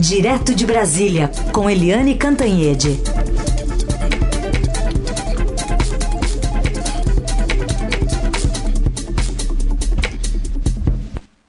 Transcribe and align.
Direto 0.00 0.54
de 0.54 0.64
Brasília, 0.64 1.30
com 1.52 1.68
Eliane 1.68 2.16
Cantanhede. 2.16 2.98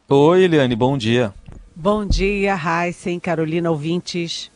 Oi, 0.10 0.44
Eliane, 0.44 0.76
bom 0.76 0.98
dia. 0.98 1.34
Bom 1.74 2.06
dia, 2.06 2.54
Heisen, 2.54 3.22
Carolina 3.22 3.72
ouvintes. 3.72 4.52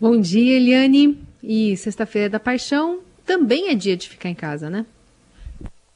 Bom 0.00 0.20
dia, 0.20 0.56
Eliane. 0.56 1.18
E 1.42 1.76
sexta-feira 1.76 2.30
da 2.30 2.38
paixão 2.38 3.00
também 3.26 3.70
é 3.70 3.74
dia 3.74 3.96
de 3.96 4.08
ficar 4.08 4.28
em 4.28 4.34
casa, 4.34 4.70
né? 4.70 4.86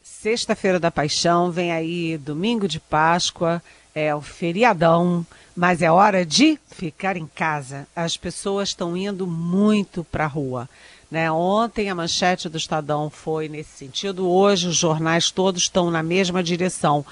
Sexta-feira 0.03 0.81
da 0.81 0.91
paixão, 0.91 1.53
vem 1.53 1.71
aí 1.71 2.19
domingo 2.19 2.67
de 2.67 2.81
Páscoa, 2.81 3.63
é 3.97 4.15
o 4.15 4.21
feriadão, 4.21 5.27
mas 5.57 5.81
é 5.81 5.91
hora 5.91 6.25
de 6.25 6.59
ficar 6.71 7.17
em 7.17 7.27
casa. 7.27 7.89
As 7.97 8.15
pessoas 8.15 8.69
estão 8.69 8.95
indo 8.95 9.27
muito 9.27 10.05
para 10.05 10.25
a 10.25 10.29
rua. 10.29 10.69
Né? 11.11 11.33
Ontem 11.33 11.89
a 11.89 11.95
manchete 11.95 12.47
do 12.47 12.59
Estadão 12.59 13.09
foi 13.09 13.49
nesse 13.49 13.71
sentido, 13.71 14.29
hoje 14.29 14.69
os 14.69 14.77
jornais 14.77 15.31
todos 15.31 15.63
estão 15.63 15.91
na 15.91 16.03
mesma 16.03 16.43
direção 16.43 17.07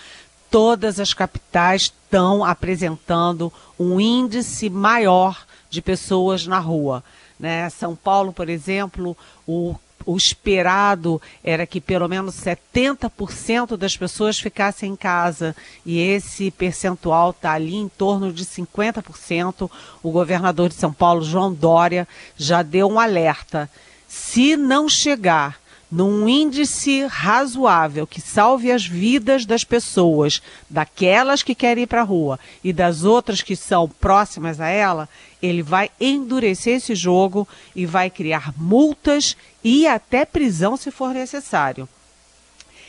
todas 0.50 1.00
as 1.00 1.12
capitais 1.12 1.82
estão 1.82 2.44
apresentando 2.44 3.52
um 3.76 4.00
índice 4.00 4.70
maior 4.70 5.44
de 5.68 5.82
pessoas 5.82 6.46
na 6.46 6.60
rua. 6.60 7.02
Né? 7.40 7.68
São 7.70 7.96
Paulo, 7.96 8.32
por 8.32 8.48
exemplo, 8.48 9.16
o, 9.44 9.74
o 10.06 10.16
esperado 10.16 11.20
era 11.42 11.66
que 11.66 11.80
pelo 11.80 12.08
menos 12.08 12.34
70% 12.36 13.76
das 13.76 13.96
pessoas 13.96 14.38
ficassem 14.38 14.92
em 14.92 14.96
casa 14.96 15.54
e 15.84 15.98
esse 15.98 16.50
percentual 16.50 17.30
está 17.30 17.52
ali 17.52 17.76
em 17.76 17.88
torno 17.88 18.32
de 18.32 18.44
50%. 18.44 19.70
O 20.02 20.10
governador 20.10 20.68
de 20.68 20.74
São 20.74 20.92
Paulo, 20.92 21.22
João 21.22 21.52
Dória, 21.52 22.06
já 22.36 22.62
deu 22.62 22.88
um 22.88 23.00
alerta. 23.00 23.70
Se 24.06 24.56
não 24.56 24.88
chegar 24.88 25.63
num 25.90 26.28
índice 26.28 27.06
razoável 27.06 28.06
que 28.06 28.20
salve 28.20 28.72
as 28.72 28.86
vidas 28.86 29.46
das 29.46 29.64
pessoas, 29.64 30.42
daquelas 30.68 31.42
que 31.42 31.54
querem 31.54 31.84
ir 31.84 31.86
para 31.86 32.00
a 32.00 32.04
rua 32.04 32.38
e 32.62 32.72
das 32.72 33.04
outras 33.04 33.42
que 33.42 33.54
são 33.54 33.88
próximas 33.88 34.60
a 34.60 34.68
ela, 34.68 35.08
ele 35.42 35.62
vai 35.62 35.90
endurecer 36.00 36.76
esse 36.76 36.94
jogo 36.94 37.46
e 37.76 37.86
vai 37.86 38.10
criar 38.10 38.52
multas 38.56 39.36
e 39.62 39.86
até 39.86 40.24
prisão 40.24 40.76
se 40.76 40.90
for 40.90 41.12
necessário. 41.12 41.88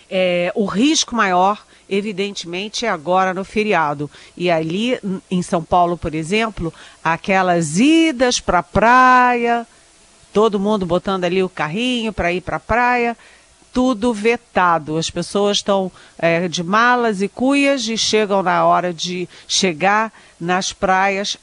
É, 0.10 0.52
o 0.56 0.66
risco 0.66 1.16
maior, 1.16 1.66
evidentemente, 1.90 2.86
é 2.86 2.90
agora 2.90 3.34
no 3.34 3.44
feriado. 3.44 4.10
E 4.38 4.52
ali 4.52 5.00
em 5.30 5.42
São 5.42 5.64
Paulo, 5.64 5.98
por 5.98 6.14
exemplo, 6.14 6.74
aquelas 7.04 7.80
idas 7.80 8.40
para 8.40 8.60
a 8.60 8.64
praia, 8.64 9.68
todo 10.36 10.60
mundo 10.60 10.86
botando 10.86 11.24
ali 11.24 11.42
o 11.42 11.48
carrinho 11.48 12.12
para 12.12 12.34
ir 12.34 12.42
para 12.42 12.58
a 12.58 12.60
praia, 12.60 13.18
tudo 13.72 14.14
vetado. 14.14 14.98
As 14.98 15.10
pessoas 15.10 15.60
estão 15.60 15.90
é, 16.20 16.50
de 16.50 16.62
malas 16.62 17.22
e 17.22 17.30
cuias 17.30 17.88
e 17.88 17.98
chegam 17.98 18.44
na 18.44 18.66
hora 18.66 18.94
de 18.94 19.30
chegar 19.48 20.12
nas 20.40 20.74
praias, 20.74 21.38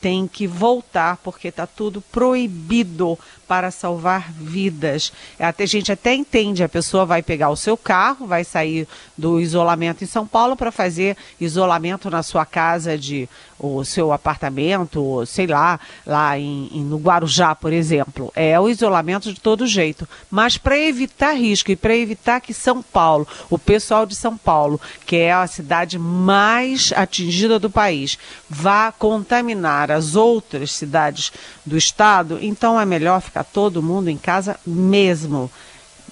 tem 0.00 0.26
que 0.26 0.46
voltar, 0.46 1.18
porque 1.18 1.48
está 1.48 1.66
tudo 1.66 2.00
proibido 2.00 3.18
para 3.46 3.70
salvar 3.70 4.32
vidas. 4.32 5.12
Até, 5.38 5.64
a 5.64 5.66
gente 5.66 5.92
até 5.92 6.14
entende, 6.14 6.62
a 6.62 6.68
pessoa 6.68 7.04
vai 7.04 7.22
pegar 7.22 7.50
o 7.50 7.56
seu 7.56 7.76
carro, 7.76 8.26
vai 8.26 8.44
sair 8.44 8.86
do 9.18 9.40
isolamento 9.40 10.02
em 10.02 10.06
São 10.06 10.26
Paulo 10.26 10.56
para 10.56 10.70
fazer 10.72 11.16
isolamento 11.40 12.08
na 12.08 12.22
sua 12.22 12.46
casa 12.46 12.96
de 12.96 13.28
o 13.62 13.84
seu 13.84 14.10
apartamento, 14.10 15.24
sei 15.26 15.46
lá, 15.46 15.78
lá 16.06 16.38
em, 16.38 16.70
em, 16.72 16.82
no 16.82 16.96
Guarujá, 16.96 17.54
por 17.54 17.72
exemplo. 17.72 18.32
É 18.34 18.58
o 18.58 18.70
isolamento 18.70 19.32
de 19.32 19.38
todo 19.38 19.66
jeito. 19.66 20.08
Mas 20.30 20.56
para 20.56 20.78
evitar 20.78 21.32
risco 21.32 21.70
e 21.70 21.76
para 21.76 21.94
evitar 21.94 22.40
que 22.40 22.54
São 22.54 22.82
Paulo, 22.82 23.28
o 23.50 23.58
pessoal 23.58 24.06
de 24.06 24.16
São 24.16 24.36
Paulo, 24.36 24.80
que 25.04 25.16
é 25.16 25.32
a 25.32 25.46
cidade 25.46 25.98
mais 25.98 26.90
atingida 26.96 27.58
do 27.58 27.68
país, 27.68 28.18
vá 28.48 28.92
contaminar 28.92 29.90
as 29.90 30.16
outras 30.16 30.72
cidades 30.72 31.32
do 31.64 31.76
estado, 31.76 32.38
então 32.40 32.80
é 32.80 32.84
melhor 32.84 33.20
ficar 33.20 33.44
todo 33.44 33.82
mundo 33.82 34.08
em 34.08 34.16
casa 34.16 34.58
mesmo. 34.66 35.50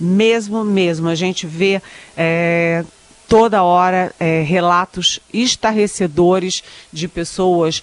Mesmo, 0.00 0.64
mesmo. 0.64 1.08
A 1.08 1.14
gente 1.14 1.46
vê 1.46 1.82
é, 2.16 2.84
toda 3.28 3.62
hora 3.62 4.14
é, 4.18 4.42
relatos 4.42 5.20
estarrecedores 5.32 6.62
de 6.92 7.08
pessoas 7.08 7.82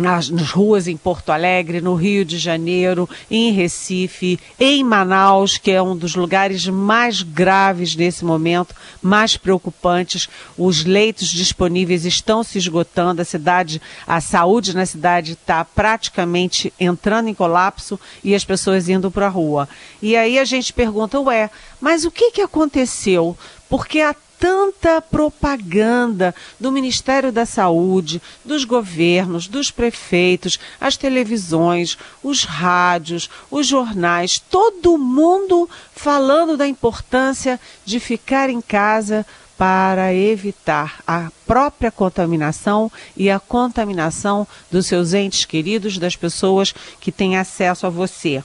nas, 0.00 0.28
nas, 0.30 0.50
ruas 0.50 0.88
em 0.88 0.96
Porto 0.96 1.30
Alegre, 1.30 1.80
no 1.80 1.94
Rio 1.94 2.24
de 2.24 2.38
Janeiro, 2.38 3.08
em 3.30 3.52
Recife, 3.52 4.38
em 4.58 4.82
Manaus, 4.82 5.58
que 5.58 5.70
é 5.70 5.82
um 5.82 5.96
dos 5.96 6.14
lugares 6.14 6.66
mais 6.66 7.22
graves 7.22 7.94
nesse 7.94 8.24
momento, 8.24 8.74
mais 9.02 9.36
preocupantes. 9.36 10.28
Os 10.56 10.84
leitos 10.84 11.28
disponíveis 11.28 12.04
estão 12.04 12.42
se 12.42 12.58
esgotando, 12.58 13.22
a 13.22 13.24
cidade, 13.24 13.80
a 14.06 14.20
saúde 14.20 14.74
na 14.74 14.86
cidade 14.86 15.32
está 15.32 15.64
praticamente 15.64 16.72
entrando 16.78 17.28
em 17.28 17.34
colapso 17.34 17.98
e 18.24 18.34
as 18.34 18.44
pessoas 18.44 18.88
indo 18.88 19.10
para 19.10 19.26
a 19.26 19.30
rua. 19.30 19.68
E 20.02 20.16
aí 20.16 20.38
a 20.38 20.44
gente 20.44 20.72
pergunta, 20.72 21.20
ué, 21.20 21.50
mas 21.80 22.04
o 22.04 22.10
que, 22.10 22.32
que 22.32 22.42
aconteceu? 22.42 23.36
Porque 23.70 24.00
a 24.00 24.14
tanta 24.40 25.02
propaganda 25.02 26.34
do 26.58 26.72
Ministério 26.72 27.30
da 27.30 27.44
Saúde, 27.44 28.20
dos 28.42 28.64
governos, 28.64 29.46
dos 29.46 29.70
prefeitos, 29.70 30.58
as 30.80 30.96
televisões, 30.96 31.96
os 32.22 32.44
rádios, 32.44 33.28
os 33.50 33.66
jornais, 33.66 34.38
todo 34.38 34.96
mundo 34.96 35.68
falando 35.94 36.56
da 36.56 36.66
importância 36.66 37.60
de 37.84 38.00
ficar 38.00 38.48
em 38.48 38.62
casa 38.62 39.26
para 39.58 40.14
evitar 40.14 41.02
a 41.06 41.30
própria 41.46 41.90
contaminação 41.90 42.90
e 43.14 43.28
a 43.28 43.38
contaminação 43.38 44.48
dos 44.70 44.86
seus 44.86 45.12
entes 45.12 45.44
queridos, 45.44 45.98
das 45.98 46.16
pessoas 46.16 46.74
que 46.98 47.12
têm 47.12 47.36
acesso 47.36 47.86
a 47.86 47.90
você. 47.90 48.42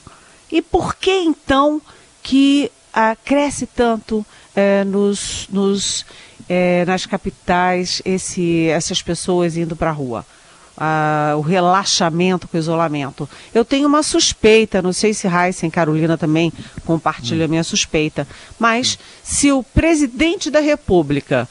E 0.52 0.60
por 0.60 0.94
que 0.94 1.10
então 1.10 1.80
que 2.22 2.70
ah, 2.92 3.16
cresce 3.24 3.66
tanto 3.66 4.26
é, 4.56 4.82
nos, 4.82 5.46
nos 5.52 6.04
é, 6.48 6.84
nas 6.86 7.04
capitais 7.06 8.00
esse, 8.04 8.68
essas 8.68 9.02
pessoas 9.02 9.56
indo 9.56 9.76
para 9.76 9.90
a 9.90 9.92
rua. 9.92 10.24
Ah, 10.78 11.34
o 11.38 11.40
relaxamento 11.40 12.46
com 12.46 12.56
o 12.56 12.60
isolamento. 12.60 13.28
Eu 13.54 13.64
tenho 13.64 13.88
uma 13.88 14.02
suspeita, 14.02 14.82
não 14.82 14.92
sei 14.92 15.14
se 15.14 15.26
Heisen 15.26 15.70
Carolina 15.70 16.18
também 16.18 16.52
compartilham 16.84 17.46
a 17.46 17.48
minha 17.48 17.64
suspeita, 17.64 18.28
mas 18.58 18.98
se 19.22 19.50
o 19.50 19.62
presidente 19.62 20.50
da 20.50 20.60
República 20.60 21.48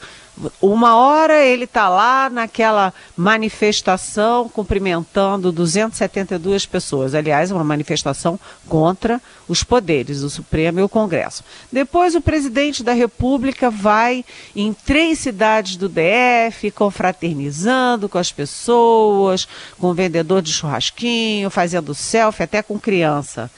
uma 0.60 0.96
hora 0.96 1.44
ele 1.44 1.64
está 1.64 1.88
lá 1.88 2.28
naquela 2.28 2.92
manifestação 3.16 4.48
cumprimentando 4.48 5.50
272 5.50 6.66
pessoas. 6.66 7.14
Aliás, 7.14 7.50
uma 7.50 7.64
manifestação 7.64 8.38
contra 8.68 9.20
os 9.48 9.62
poderes, 9.62 10.22
o 10.22 10.30
Supremo 10.30 10.80
e 10.80 10.82
o 10.82 10.88
Congresso. 10.88 11.42
Depois, 11.72 12.14
o 12.14 12.20
presidente 12.20 12.82
da 12.82 12.92
República 12.92 13.70
vai 13.70 14.24
em 14.54 14.72
três 14.72 15.18
cidades 15.20 15.76
do 15.76 15.88
DF, 15.88 16.70
confraternizando 16.70 18.08
com 18.08 18.18
as 18.18 18.30
pessoas, 18.30 19.48
com 19.78 19.88
o 19.88 19.94
vendedor 19.94 20.42
de 20.42 20.52
churrasquinho, 20.52 21.50
fazendo 21.50 21.94
selfie, 21.94 22.42
até 22.42 22.62
com 22.62 22.78
criança. 22.78 23.50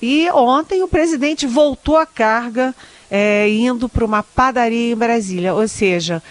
E 0.00 0.30
ontem 0.30 0.82
o 0.82 0.88
presidente 0.88 1.46
voltou 1.46 1.96
à 1.96 2.06
carga 2.06 2.74
é, 3.10 3.48
indo 3.48 3.88
para 3.88 4.04
uma 4.04 4.22
padaria 4.22 4.92
em 4.92 4.96
Brasília. 4.96 5.54
Ou 5.54 5.66
seja, 5.66 6.22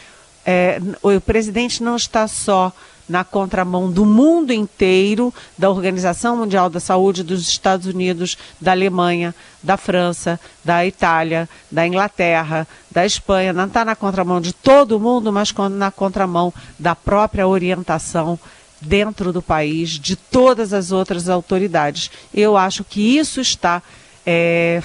é, 0.45 0.79
o 1.01 1.19
presidente 1.19 1.83
não 1.83 1.95
está 1.95 2.27
só 2.27 2.71
na 3.07 3.23
contramão 3.23 3.89
do 3.89 4.05
mundo 4.05 4.51
inteiro, 4.51 5.33
da 5.57 5.69
Organização 5.69 6.35
Mundial 6.38 6.69
da 6.69 6.79
Saúde, 6.79 7.24
dos 7.24 7.47
Estados 7.47 7.88
Unidos, 7.88 8.38
da 8.59 8.71
Alemanha, 8.71 9.33
da 9.63 9.77
França, 9.77 10.39
da 10.63 10.85
Itália, 10.85 11.47
da 11.71 11.88
Inglaterra, 11.88 12.68
da 12.91 13.06
Espanha, 13.06 13.53
não 13.53 13.65
está 13.65 13.85
na 13.85 13.95
contramão 13.95 14.41
de 14.41 14.51
todo 14.53 15.00
mundo, 15.00 15.31
mas 15.31 15.53
na 15.71 15.89
contramão 15.89 16.53
da 16.77 16.95
própria 16.95 17.47
orientação 17.47 18.38
dentro 18.81 19.31
do 19.31 19.41
país, 19.41 19.91
de 19.91 20.15
todas 20.15 20.73
as 20.73 20.91
outras 20.91 21.30
autoridades. 21.30 22.12
Eu 22.33 22.57
acho 22.57 22.83
que 22.83 23.18
isso 23.18 23.39
está 23.41 23.81
é, 24.29 24.81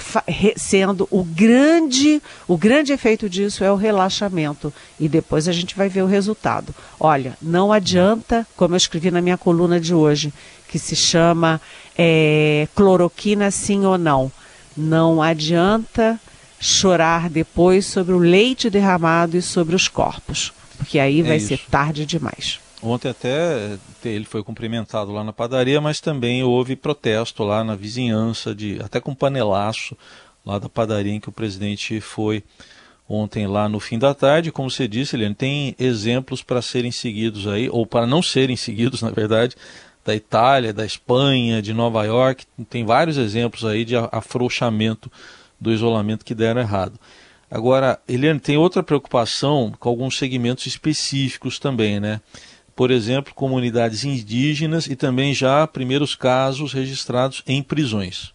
sendo 0.55 1.05
o 1.11 1.21
grande, 1.21 2.21
o 2.47 2.57
grande 2.57 2.93
efeito 2.93 3.29
disso 3.29 3.61
é 3.61 3.69
o 3.69 3.75
relaxamento. 3.75 4.73
E 4.97 5.09
depois 5.09 5.49
a 5.49 5.51
gente 5.51 5.75
vai 5.75 5.89
ver 5.89 6.01
o 6.01 6.07
resultado. 6.07 6.73
Olha, 6.97 7.37
não 7.41 7.73
adianta, 7.73 8.47
como 8.55 8.73
eu 8.73 8.77
escrevi 8.77 9.11
na 9.11 9.21
minha 9.21 9.37
coluna 9.37 9.81
de 9.81 9.93
hoje, 9.93 10.33
que 10.69 10.79
se 10.79 10.95
chama 10.95 11.59
é, 11.97 12.69
cloroquina 12.73 13.51
sim 13.51 13.85
ou 13.85 13.97
não. 13.97 14.31
Não 14.77 15.21
adianta 15.21 16.17
chorar 16.57 17.29
depois 17.29 17.85
sobre 17.85 18.13
o 18.13 18.19
leite 18.19 18.69
derramado 18.69 19.35
e 19.35 19.41
sobre 19.41 19.75
os 19.75 19.89
corpos, 19.89 20.53
porque 20.77 20.97
aí 20.97 21.19
é 21.19 21.23
vai 21.23 21.37
isso. 21.37 21.49
ser 21.49 21.59
tarde 21.69 22.05
demais. 22.05 22.61
Ontem 22.83 23.09
até 23.09 23.77
ele 24.03 24.25
foi 24.25 24.43
cumprimentado 24.43 25.13
lá 25.13 25.23
na 25.23 25.31
padaria, 25.31 25.79
mas 25.79 26.01
também 26.01 26.43
houve 26.43 26.75
protesto 26.75 27.41
lá 27.41 27.63
na 27.63 27.75
vizinhança, 27.75 28.53
de 28.53 28.77
até 28.83 28.99
com 28.99 29.15
panelaço 29.15 29.97
lá 30.45 30.59
da 30.59 30.67
padaria 30.67 31.13
em 31.13 31.19
que 31.19 31.29
o 31.29 31.31
presidente 31.31 32.01
foi 32.01 32.43
ontem 33.07 33.47
lá 33.47 33.69
no 33.69 33.79
fim 33.79 33.97
da 33.97 34.13
tarde. 34.13 34.51
Como 34.51 34.69
você 34.69 34.85
disse, 34.85 35.15
Eliane, 35.15 35.33
tem 35.33 35.75
exemplos 35.79 36.43
para 36.43 36.61
serem 36.61 36.91
seguidos 36.91 37.47
aí, 37.47 37.69
ou 37.69 37.85
para 37.85 38.05
não 38.05 38.21
serem 38.21 38.57
seguidos, 38.57 38.99
na 39.01 39.11
verdade, 39.11 39.55
da 40.03 40.13
Itália, 40.13 40.73
da 40.73 40.85
Espanha, 40.85 41.61
de 41.61 41.73
Nova 41.73 42.03
York. 42.03 42.45
Tem 42.69 42.83
vários 42.83 43.17
exemplos 43.17 43.63
aí 43.63 43.85
de 43.85 43.95
afrouxamento 44.11 45.09
do 45.57 45.71
isolamento 45.71 46.25
que 46.25 46.35
deram 46.35 46.59
errado. 46.59 46.99
Agora, 47.49 47.97
Eliane, 48.09 48.41
tem 48.41 48.57
outra 48.57 48.83
preocupação 48.83 49.71
com 49.79 49.87
alguns 49.87 50.17
segmentos 50.17 50.65
específicos 50.65 51.59
também, 51.59 51.97
né? 51.99 52.19
Por 52.75 52.89
exemplo, 52.91 53.33
comunidades 53.33 54.03
indígenas 54.03 54.87
e 54.87 54.95
também 54.95 55.33
já 55.33 55.67
primeiros 55.67 56.15
casos 56.15 56.73
registrados 56.73 57.43
em 57.45 57.61
prisões. 57.61 58.33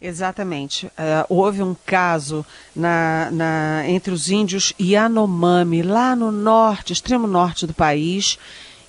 Exatamente. 0.00 0.86
Uh, 0.86 0.90
houve 1.28 1.62
um 1.62 1.74
caso 1.86 2.44
na, 2.74 3.30
na, 3.30 3.84
entre 3.88 4.12
os 4.12 4.28
índios 4.30 4.72
Yanomami, 4.78 5.82
lá 5.82 6.14
no 6.14 6.30
norte, 6.30 6.92
extremo 6.92 7.26
norte 7.26 7.66
do 7.66 7.72
país. 7.72 8.38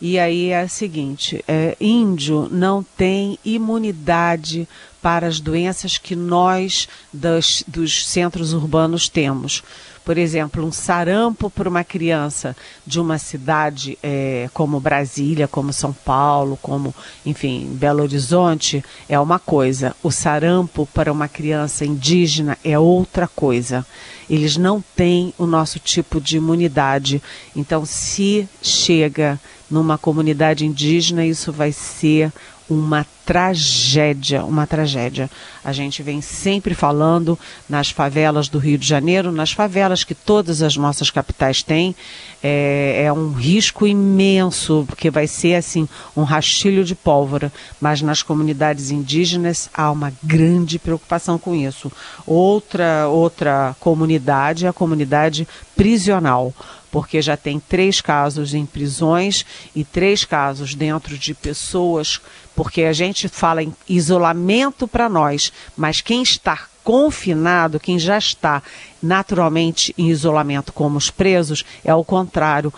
E 0.01 0.19
aí 0.19 0.49
é 0.49 0.63
o 0.63 0.69
seguinte: 0.69 1.43
é, 1.47 1.75
índio 1.79 2.47
não 2.51 2.83
tem 2.83 3.39
imunidade 3.43 4.67
para 5.01 5.27
as 5.27 5.39
doenças 5.39 5.97
que 5.97 6.15
nós 6.15 6.87
das, 7.11 7.63
dos 7.67 8.05
centros 8.05 8.53
urbanos 8.53 9.07
temos 9.07 9.63
por 10.07 10.17
exemplo, 10.17 10.65
um 10.65 10.71
sarampo 10.71 11.49
para 11.49 11.67
uma 11.67 11.83
criança 11.83 12.55
de 12.85 12.97
uma 12.97 13.17
cidade 13.17 13.99
é, 14.01 14.49
como 14.53 14.79
Brasília, 14.79 15.49
como 15.49 15.73
São 15.73 15.91
Paulo, 15.91 16.57
como, 16.61 16.95
enfim, 17.25 17.67
Belo 17.73 18.03
Horizonte, 18.03 18.81
é 19.09 19.19
uma 19.19 19.37
coisa. 19.37 19.93
O 20.01 20.09
sarampo 20.09 20.87
para 20.93 21.11
uma 21.11 21.27
criança 21.27 21.83
indígena 21.83 22.57
é 22.63 22.79
outra 22.79 23.27
coisa. 23.27 23.85
Eles 24.29 24.55
não 24.55 24.81
têm 24.95 25.33
o 25.37 25.45
nosso 25.45 25.77
tipo 25.77 26.21
de 26.21 26.37
imunidade. 26.37 27.21
Então, 27.53 27.83
se 27.85 28.47
chega 28.61 29.37
numa 29.69 29.97
comunidade 29.97 30.65
indígena, 30.65 31.25
isso 31.25 31.51
vai 31.51 31.73
ser 31.73 32.31
uma 32.69 33.05
tragédia, 33.25 34.43
uma 34.45 34.65
tragédia. 34.65 35.29
A 35.63 35.73
gente 35.73 36.01
vem 36.01 36.21
sempre 36.21 36.73
falando 36.73 37.37
nas 37.67 37.89
favelas 37.89 38.47
do 38.47 38.57
Rio 38.57 38.77
de 38.77 38.87
Janeiro, 38.87 39.31
nas 39.31 39.51
favelas 39.51 40.05
que 40.05 40.15
todas 40.15 40.61
as 40.61 40.77
nossas 40.77 41.11
capitais 41.11 41.61
têm, 41.61 41.93
é, 42.41 43.03
é 43.05 43.11
um 43.13 43.33
risco 43.33 43.85
imenso, 43.85 44.85
porque 44.87 45.09
vai 45.09 45.27
ser 45.27 45.55
assim 45.55 45.89
um 46.15 46.23
rastilho 46.23 46.85
de 46.85 46.95
pólvora. 46.95 47.51
Mas 47.81 48.01
nas 48.01 48.23
comunidades 48.23 48.91
indígenas 48.91 49.69
há 49.73 49.91
uma 49.91 50.13
grande 50.23 50.79
preocupação 50.79 51.37
com 51.37 51.53
isso. 51.53 51.91
Outra 52.25 53.07
outra 53.09 53.75
comunidade 53.79 54.65
é 54.65 54.69
a 54.69 54.73
comunidade 54.73 55.47
prisional 55.75 56.53
porque 56.91 57.21
já 57.21 57.35
tem 57.35 57.59
três 57.59 58.01
casos 58.01 58.53
em 58.53 58.65
prisões 58.65 59.45
e 59.75 59.83
três 59.83 60.23
casos 60.23 60.73
dentro 60.73 61.17
de 61.17 61.33
pessoas, 61.33 62.21
porque 62.55 62.83
a 62.83 62.93
gente 62.93 63.27
fala 63.27 63.61
em 63.61 63.73
isolamento 63.87 64.87
para 64.87 65.09
nós, 65.09 65.51
mas 65.75 66.01
quem 66.01 66.21
está 66.21 66.67
confinado, 66.83 67.79
quem 67.79 67.99
já 67.99 68.17
está 68.17 68.63
naturalmente 69.03 69.93
em 69.97 70.09
isolamento 70.09 70.71
como 70.71 70.97
os 70.97 71.11
presos, 71.11 71.65
é 71.83 71.93
o 71.93 72.03
contrário. 72.03 72.73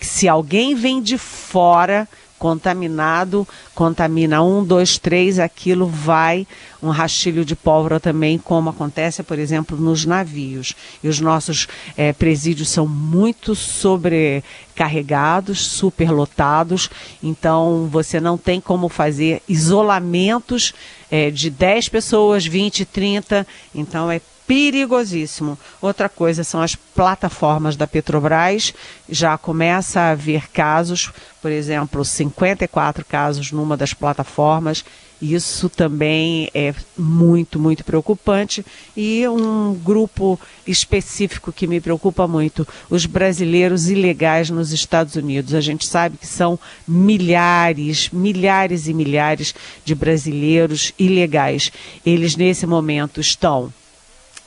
Se 0.00 0.28
alguém 0.28 0.74
vem 0.74 1.00
de 1.00 1.16
fora, 1.16 2.08
contaminado, 2.38 3.46
contamina 3.74 4.42
um, 4.42 4.64
dois, 4.64 4.98
três, 4.98 5.38
aquilo 5.38 5.86
vai 5.86 6.46
um 6.82 6.90
rastilho 6.90 7.44
de 7.44 7.54
pólvora 7.56 7.98
também, 7.98 8.38
como 8.38 8.70
acontece, 8.70 9.22
por 9.22 9.38
exemplo, 9.38 9.76
nos 9.76 10.06
navios. 10.06 10.74
E 11.02 11.08
os 11.08 11.18
nossos 11.20 11.66
é, 11.96 12.12
presídios 12.12 12.68
são 12.68 12.86
muito 12.86 13.54
sobrecarregados, 13.54 15.66
superlotados, 15.66 16.90
então 17.22 17.88
você 17.90 18.20
não 18.20 18.36
tem 18.38 18.60
como 18.60 18.88
fazer 18.88 19.42
isolamentos 19.48 20.72
é, 21.10 21.30
de 21.30 21.50
10 21.50 21.88
pessoas, 21.88 22.46
20, 22.46 22.84
30, 22.84 23.46
então 23.74 24.10
é 24.10 24.20
perigosíssimo. 24.48 25.58
Outra 25.80 26.08
coisa 26.08 26.42
são 26.42 26.62
as 26.62 26.74
plataformas 26.74 27.76
da 27.76 27.86
Petrobras. 27.86 28.72
Já 29.06 29.36
começa 29.36 30.00
a 30.00 30.10
haver 30.10 30.48
casos, 30.48 31.12
por 31.42 31.52
exemplo, 31.52 32.02
54 32.02 33.04
casos 33.04 33.52
numa 33.52 33.76
das 33.76 33.92
plataformas. 33.92 34.82
Isso 35.20 35.68
também 35.68 36.48
é 36.54 36.72
muito, 36.96 37.58
muito 37.58 37.84
preocupante. 37.84 38.64
E 38.96 39.26
um 39.28 39.74
grupo 39.74 40.40
específico 40.66 41.52
que 41.52 41.66
me 41.66 41.80
preocupa 41.80 42.26
muito: 42.26 42.66
os 42.88 43.04
brasileiros 43.04 43.90
ilegais 43.90 44.48
nos 44.48 44.72
Estados 44.72 45.16
Unidos. 45.16 45.54
A 45.54 45.60
gente 45.60 45.86
sabe 45.86 46.16
que 46.16 46.26
são 46.26 46.58
milhares, 46.86 48.08
milhares 48.10 48.86
e 48.86 48.94
milhares 48.94 49.54
de 49.84 49.94
brasileiros 49.94 50.94
ilegais. 50.98 51.70
Eles, 52.06 52.36
nesse 52.36 52.64
momento, 52.64 53.20
estão 53.20 53.72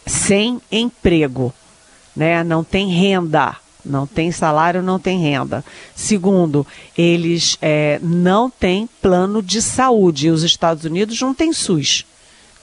sem 0.05 0.61
emprego, 0.71 1.53
né? 2.15 2.43
Não 2.43 2.63
tem 2.63 2.87
renda, 2.89 3.55
não 3.83 4.05
tem 4.05 4.31
salário, 4.31 4.81
não 4.81 4.99
tem 4.99 5.19
renda. 5.19 5.63
Segundo, 5.95 6.65
eles 6.97 7.57
é, 7.61 7.99
não 8.01 8.49
têm 8.49 8.87
plano 9.01 9.41
de 9.41 9.61
saúde. 9.61 10.27
E 10.27 10.31
os 10.31 10.43
Estados 10.43 10.85
Unidos 10.85 11.19
não 11.19 11.33
têm 11.33 11.51
SUS. 11.51 12.05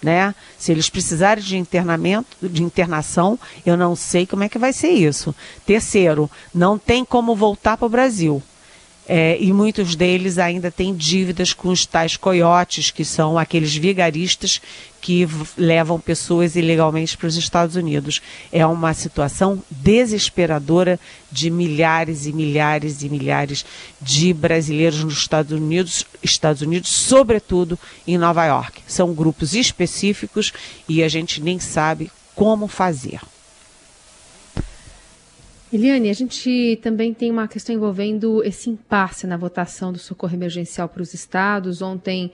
Né? 0.01 0.33
Se 0.57 0.71
eles 0.71 0.89
precisarem 0.89 1.43
de 1.43 1.57
internamento, 1.57 2.37
de 2.41 2.63
internação, 2.63 3.39
eu 3.67 3.77
não 3.77 3.97
sei 3.97 4.27
como 4.27 4.45
é 4.45 4.49
que 4.49 4.59
vai 4.59 4.73
ser 4.73 4.91
isso. 4.91 5.35
Terceiro, 5.67 6.31
não 6.55 6.79
tem 6.79 7.05
como 7.05 7.35
voltar 7.35 7.77
para 7.77 7.87
o 7.87 7.91
Brasil. 7.91 8.41
É, 9.09 9.39
e 9.41 9.55
muitos 9.55 9.97
deles 9.97 10.37
ainda 10.37 10.71
têm 10.71 10.95
dívidas 10.95 11.55
com 11.55 11.71
os 11.71 11.87
tais 11.87 12.15
coiotes, 12.15 12.91
que 12.91 13.07
são 13.07 13.39
aqueles 13.39 13.75
vigaristas 13.75 14.61
que 15.01 15.27
levam 15.57 15.99
pessoas 15.99 16.57
ilegalmente 16.57 17.17
para 17.17 17.27
os 17.27 17.37
Estados 17.37 17.75
Unidos. 17.75 18.21
É 18.53 18.67
uma 18.67 18.93
situação 18.93 19.63
desesperadora 19.71 21.01
de 21.33 21.49
milhares 21.49 22.27
e 22.27 22.33
milhares 22.35 23.03
e 23.03 23.09
milhares 23.09 23.65
de 24.03 24.35
brasileiros 24.35 25.03
nos 25.03 25.17
Estados 25.17 25.53
Unidos, 25.53 26.05
Estados 26.23 26.61
Unidos, 26.61 26.91
sobretudo 26.91 27.79
em 28.07 28.19
Nova 28.19 28.45
York. 28.45 28.83
São 28.87 29.15
grupos 29.15 29.55
específicos 29.55 30.53
e 30.87 31.03
a 31.03 31.09
gente 31.09 31.41
nem 31.41 31.59
sabe 31.59 32.11
como 32.35 32.69
fazer. 32.69 33.21
Eliane, 35.71 36.09
a 36.09 36.15
gente 36.15 36.79
também 36.83 37.13
tem 37.13 37.31
uma 37.31 37.47
questão 37.47 37.75
envolvendo 37.75 38.43
esse 38.43 38.71
impasse 38.71 39.27
na 39.27 39.37
votação 39.37 39.93
do 39.93 39.99
socorro 39.99 40.35
emergencial 40.35 40.89
para 40.89 41.03
os 41.03 41.13
estados. 41.13 41.83
Ontem, 41.83 42.33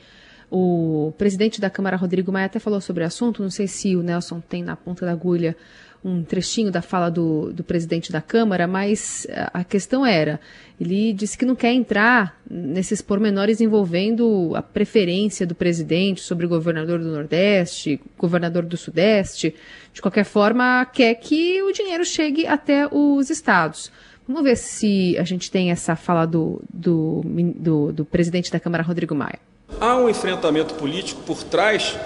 o 0.48 1.12
presidente 1.18 1.60
da 1.60 1.68
Câmara, 1.68 1.96
Rodrigo 1.96 2.30
Maia, 2.30 2.46
até 2.46 2.60
falou 2.60 2.80
sobre 2.80 3.02
o 3.02 3.06
assunto. 3.06 3.42
Não 3.42 3.50
sei 3.50 3.66
se 3.66 3.96
o 3.96 4.04
Nelson 4.04 4.40
tem 4.40 4.62
na 4.62 4.76
ponta 4.76 5.04
da 5.04 5.10
agulha 5.10 5.56
um 6.04 6.23
trechinho 6.23 6.70
da 6.70 6.82
fala 6.82 7.11
do, 7.11 7.50
do 7.52 7.64
presidente 7.64 8.12
da 8.12 8.20
Câmara, 8.20 8.66
mas 8.66 9.26
a 9.52 9.64
questão 9.64 10.04
era: 10.04 10.38
ele 10.78 11.12
disse 11.14 11.38
que 11.38 11.46
não 11.46 11.56
quer 11.56 11.73
entrar 11.73 12.38
nesses 12.49 13.00
pormenores 13.00 13.61
envolvendo 13.61 14.52
a 14.54 14.61
preferência 14.61 15.46
do 15.46 15.54
presidente 15.54 16.20
sobre 16.20 16.44
o 16.44 16.49
governador 16.49 16.99
do 16.99 17.11
Nordeste, 17.11 18.00
governador 18.18 18.64
do 18.64 18.76
Sudeste. 18.76 19.54
De 19.92 20.02
qualquer 20.02 20.25
forma, 20.25 20.84
quer 20.92 21.14
que 21.14 21.62
o 21.62 21.73
dinheiro 21.73 22.04
chegue 22.04 22.46
até 22.46 22.87
os 22.90 23.30
estados. 23.30 23.90
Vamos 24.26 24.42
ver 24.42 24.56
se 24.56 25.16
a 25.18 25.25
gente 25.25 25.50
tem 25.50 25.70
essa 25.70 25.96
fala 25.96 26.26
do, 26.26 26.61
do, 26.73 27.23
do, 27.56 27.92
do 27.92 28.04
presidente 28.04 28.50
da 28.50 28.61
Câmara, 28.61 28.82
Rodrigo 28.82 29.14
Maia. 29.14 29.38
Há 29.80 29.96
um 29.96 30.08
enfrentamento 30.08 30.75
político 30.75 31.23
por 31.23 31.42
trás 31.42 31.96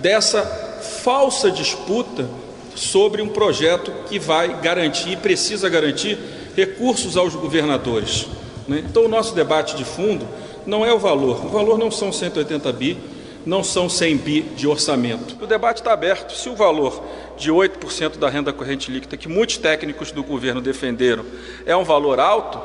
dessa 0.00 0.42
falsa 0.44 1.50
disputa 1.50 2.28
sobre 2.74 3.22
um 3.22 3.28
projeto 3.28 3.92
que 4.08 4.18
vai 4.18 4.60
garantir 4.60 5.12
e 5.12 5.16
precisa 5.16 5.68
garantir 5.68 6.18
recursos 6.56 7.16
aos 7.16 7.34
governadores. 7.34 8.26
Né? 8.66 8.84
Então, 8.88 9.04
o 9.04 9.08
nosso 9.08 9.34
debate 9.34 9.76
de 9.76 9.84
fundo 9.84 10.26
não 10.66 10.84
é 10.84 10.92
o 10.92 10.98
valor. 10.98 11.44
O 11.44 11.48
valor 11.48 11.78
não 11.78 11.90
são 11.90 12.12
180 12.12 12.72
bi, 12.72 12.98
não 13.44 13.62
são 13.62 13.88
100 13.88 14.16
bi 14.16 14.40
de 14.56 14.66
orçamento. 14.66 15.36
O 15.42 15.46
debate 15.46 15.78
está 15.80 15.92
aberto. 15.92 16.32
Se 16.34 16.48
o 16.48 16.56
valor 16.56 17.02
de 17.36 17.50
8% 17.50 18.18
da 18.18 18.28
renda 18.28 18.52
corrente 18.52 18.90
líquida, 18.90 19.16
que 19.16 19.28
muitos 19.28 19.58
técnicos 19.58 20.10
do 20.10 20.22
governo 20.22 20.60
defenderam, 20.60 21.24
é 21.66 21.76
um 21.76 21.84
valor 21.84 22.18
alto, 22.18 22.58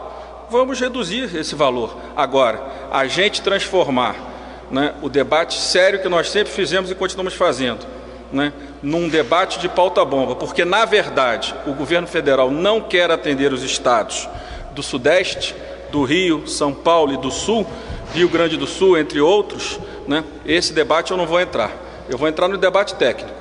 vamos 0.49 0.79
reduzir 0.79 1.35
esse 1.35 1.55
valor. 1.55 1.95
Agora, 2.15 2.63
a 2.91 3.05
gente 3.07 3.41
transformar 3.41 4.67
né, 4.71 4.93
o 5.01 5.09
debate 5.09 5.59
sério 5.59 6.01
que 6.01 6.07
nós 6.07 6.29
sempre 6.29 6.53
fizemos 6.53 6.89
e 6.89 6.95
continuamos 6.95 7.33
fazendo 7.33 7.98
né, 8.31 8.53
num 8.81 9.09
debate 9.09 9.59
de 9.59 9.67
pauta-bomba, 9.67 10.35
porque, 10.35 10.63
na 10.63 10.85
verdade, 10.85 11.53
o 11.65 11.73
governo 11.73 12.07
federal 12.07 12.51
não 12.51 12.81
quer 12.81 13.11
atender 13.11 13.51
os 13.51 13.63
estados 13.63 14.27
do 14.73 14.83
Sudeste, 14.83 15.55
do 15.91 16.03
Rio, 16.03 16.47
São 16.47 16.73
Paulo 16.73 17.13
e 17.13 17.17
do 17.17 17.31
Sul, 17.31 17.65
Rio 18.13 18.29
Grande 18.29 18.57
do 18.57 18.67
Sul, 18.67 18.97
entre 18.97 19.19
outros, 19.19 19.79
né, 20.07 20.23
esse 20.45 20.73
debate 20.73 21.11
eu 21.11 21.17
não 21.17 21.25
vou 21.25 21.39
entrar. 21.39 21.71
Eu 22.09 22.17
vou 22.17 22.27
entrar 22.27 22.47
no 22.47 22.57
debate 22.57 22.95
técnico. 22.95 23.39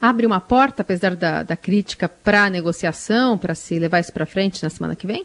Abre 0.00 0.26
uma 0.26 0.40
porta, 0.40 0.82
apesar 0.82 1.14
da, 1.14 1.42
da 1.42 1.56
crítica, 1.56 2.08
para 2.08 2.44
a 2.44 2.50
negociação, 2.50 3.38
para 3.38 3.54
se 3.54 3.78
levar 3.78 4.00
isso 4.00 4.12
para 4.12 4.26
frente 4.26 4.62
na 4.62 4.70
semana 4.70 4.96
que 4.96 5.06
vem? 5.06 5.24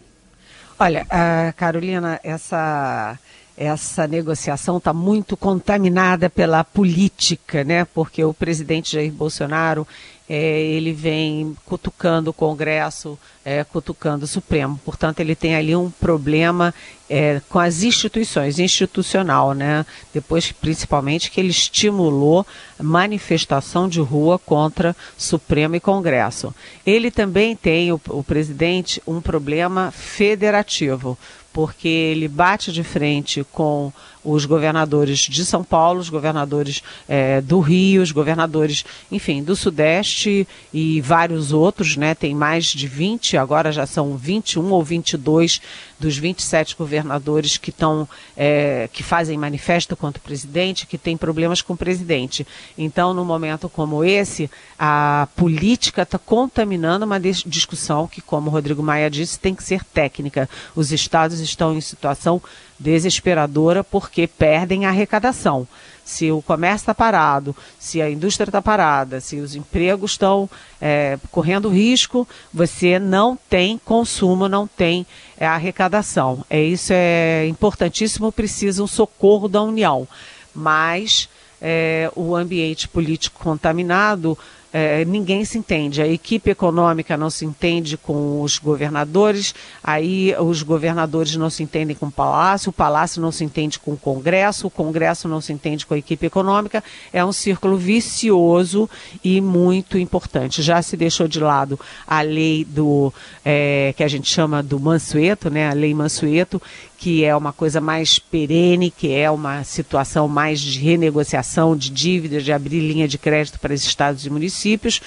Olha, 0.79 1.03
uh, 1.05 1.53
Carolina, 1.55 2.19
essa 2.23 3.17
essa 3.57 4.05
negociação 4.05 4.77
está 4.77 4.93
muito 4.93 5.35
contaminada 5.35 6.29
pela 6.29 6.63
política, 6.63 7.63
né? 7.63 7.85
Porque 7.85 8.23
o 8.23 8.31
presidente 8.31 8.93
Jair 8.93 9.11
Bolsonaro 9.11 9.85
é, 10.29 10.61
ele 10.61 10.91
vem 10.91 11.55
cutucando 11.65 12.29
o 12.29 12.33
Congresso, 12.33 13.17
é, 13.45 13.63
cutucando 13.63 14.25
o 14.25 14.27
Supremo. 14.27 14.79
Portanto, 14.83 15.21
ele 15.21 15.35
tem 15.35 15.55
ali 15.55 15.75
um 15.75 15.89
problema 15.89 16.73
é, 17.09 17.41
com 17.49 17.57
as 17.57 17.81
instituições, 17.81 18.59
institucional, 18.59 19.53
né? 19.53 19.85
Depois, 20.13 20.51
principalmente, 20.51 21.31
que 21.31 21.39
ele 21.39 21.49
estimulou 21.49 22.45
manifestação 22.77 23.87
de 23.87 24.01
rua 24.01 24.37
contra 24.37 24.95
Supremo 25.17 25.75
e 25.77 25.79
Congresso. 25.79 26.53
Ele 26.85 27.09
também 27.09 27.55
tem, 27.55 27.91
o, 27.91 27.99
o 28.09 28.21
presidente, 28.21 29.01
um 29.07 29.21
problema 29.21 29.91
federativo 29.91 31.17
porque 31.57 31.87
ele 31.87 32.27
bate 32.27 32.71
de 32.71 32.83
frente 32.83 33.43
com 33.51 33.91
os 34.29 34.43
governadores 34.45 35.19
de 35.19 35.45
São 35.45 35.63
Paulo, 35.63 36.01
os 36.01 36.09
governadores 36.09 36.83
é, 37.07 37.39
do 37.39 37.61
Rio, 37.61 38.01
os 38.01 38.11
governadores, 38.11 38.83
enfim, 39.09 39.41
do 39.41 39.55
Sudeste 39.55 40.45
e 40.73 40.99
vários 40.99 41.53
outros, 41.53 41.95
né? 41.95 42.13
Tem 42.13 42.35
mais 42.35 42.65
de 42.65 42.87
20, 42.87 43.37
agora 43.37 43.71
já 43.71 43.85
são 43.85 44.17
21 44.17 44.69
ou 44.69 44.83
22 44.83 45.61
dos 45.97 46.17
27 46.17 46.75
governadores 46.75 47.57
que 47.57 47.69
estão, 47.69 48.07
é, 48.35 48.89
que 48.91 49.01
fazem 49.01 49.37
manifesto 49.37 49.95
contra 49.95 50.19
o 50.19 50.23
presidente, 50.23 50.85
que 50.85 50.97
têm 50.97 51.15
problemas 51.15 51.61
com 51.61 51.71
o 51.71 51.77
presidente. 51.77 52.45
Então, 52.77 53.13
num 53.13 53.25
momento 53.25 53.69
como 53.69 54.03
esse, 54.03 54.51
a 54.77 55.29
política 55.37 56.01
está 56.01 56.19
contaminando 56.19 57.05
uma 57.05 57.19
discussão 57.19 58.07
que, 58.07 58.21
como 58.21 58.49
o 58.49 58.51
Rodrigo 58.51 58.83
Maia 58.83 59.09
disse, 59.09 59.39
tem 59.39 59.55
que 59.55 59.63
ser 59.63 59.85
técnica. 59.85 60.49
Os 60.75 60.91
estados 60.91 61.39
estão 61.39 61.73
em 61.73 61.81
situação 61.81 62.41
desesperadora 62.79 63.83
porque 63.83 64.27
perdem 64.27 64.85
a 64.85 64.89
arrecadação. 64.89 65.67
Se 66.05 66.31
o 66.31 66.41
comércio 66.41 66.83
está 66.83 66.95
parado, 66.95 67.55
se 67.77 68.01
a 68.01 68.09
indústria 68.09 68.45
está 68.47 68.61
parada, 68.61 69.19
se 69.19 69.37
os 69.37 69.55
empregos 69.55 70.11
estão 70.11 70.49
é, 70.79 71.17
correndo 71.31 71.67
risco, 71.67 72.25
você 72.53 72.97
não 72.97 73.37
tem 73.49 73.77
consumo, 73.83 74.47
não 74.47 74.65
tem 74.65 75.05
é, 75.37 75.45
arrecadação. 75.45 76.45
É 76.49 76.61
isso 76.61 76.93
é 76.93 77.45
importantíssimo, 77.47 78.31
precisa 78.31 78.81
um 78.81 78.87
socorro 78.87 79.49
da 79.49 79.61
União. 79.61 80.07
Mas 80.55 81.27
é, 81.61 82.09
o 82.15 82.35
ambiente 82.35 82.87
político 82.87 83.43
contaminado 83.43 84.37
é, 84.77 85.03
ninguém 85.05 85.43
se 85.43 85.57
entende. 85.57 86.03
A 86.03 86.07
equipe 86.07 86.51
econômica 86.51 87.17
não 87.17 87.31
se 87.31 87.43
entende 87.43 87.97
com 87.97 88.43
os 88.43 88.59
governadores, 88.59 89.55
aí 89.83 90.35
os 90.39 90.61
governadores 90.61 91.35
não 91.35 91.49
se 91.49 91.63
entendem 91.63 91.95
com 91.95 92.05
o 92.05 92.11
Palácio, 92.11 92.69
o 92.69 92.73
Palácio 92.73 93.19
não 93.19 93.31
se 93.31 93.43
entende 93.43 93.79
com 93.79 93.93
o 93.93 93.97
Congresso, 93.97 94.67
o 94.67 94.69
Congresso 94.69 95.27
não 95.27 95.41
se 95.41 95.51
entende 95.51 95.83
com 95.83 95.95
a 95.95 95.97
equipe 95.97 96.27
econômica. 96.27 96.83
É 97.11 97.25
um 97.25 97.31
círculo 97.31 97.75
vicioso 97.75 98.87
e 99.23 99.41
muito 99.41 99.97
importante. 99.97 100.61
Já 100.61 100.79
se 100.83 100.95
deixou 100.95 101.27
de 101.27 101.39
lado 101.39 101.79
a 102.05 102.21
lei 102.21 102.63
do 102.63 103.11
é, 103.43 103.95
que 103.97 104.03
a 104.03 104.07
gente 104.07 104.29
chama 104.29 104.61
do 104.61 104.79
Mansueto, 104.79 105.49
né? 105.49 105.71
A 105.71 105.73
lei 105.73 105.91
Mansueto, 105.91 106.61
que 106.97 107.23
é 107.23 107.35
uma 107.35 107.53
coisa 107.53 107.79
mais 107.79 108.17
perene, 108.17 108.89
que 108.89 109.13
é 109.13 109.29
uma 109.29 109.63
situação 109.63 110.27
mais 110.27 110.59
de 110.59 110.79
renegociação 110.79 111.77
de 111.77 111.89
dívidas, 111.89 112.43
de 112.43 112.51
abrir 112.51 112.79
linha 112.79 113.07
de 113.07 113.17
crédito 113.17 113.59
para 113.59 113.73
os 113.73 113.83
estados 113.83 114.25
e 114.25 114.29
municípios, 114.29 114.99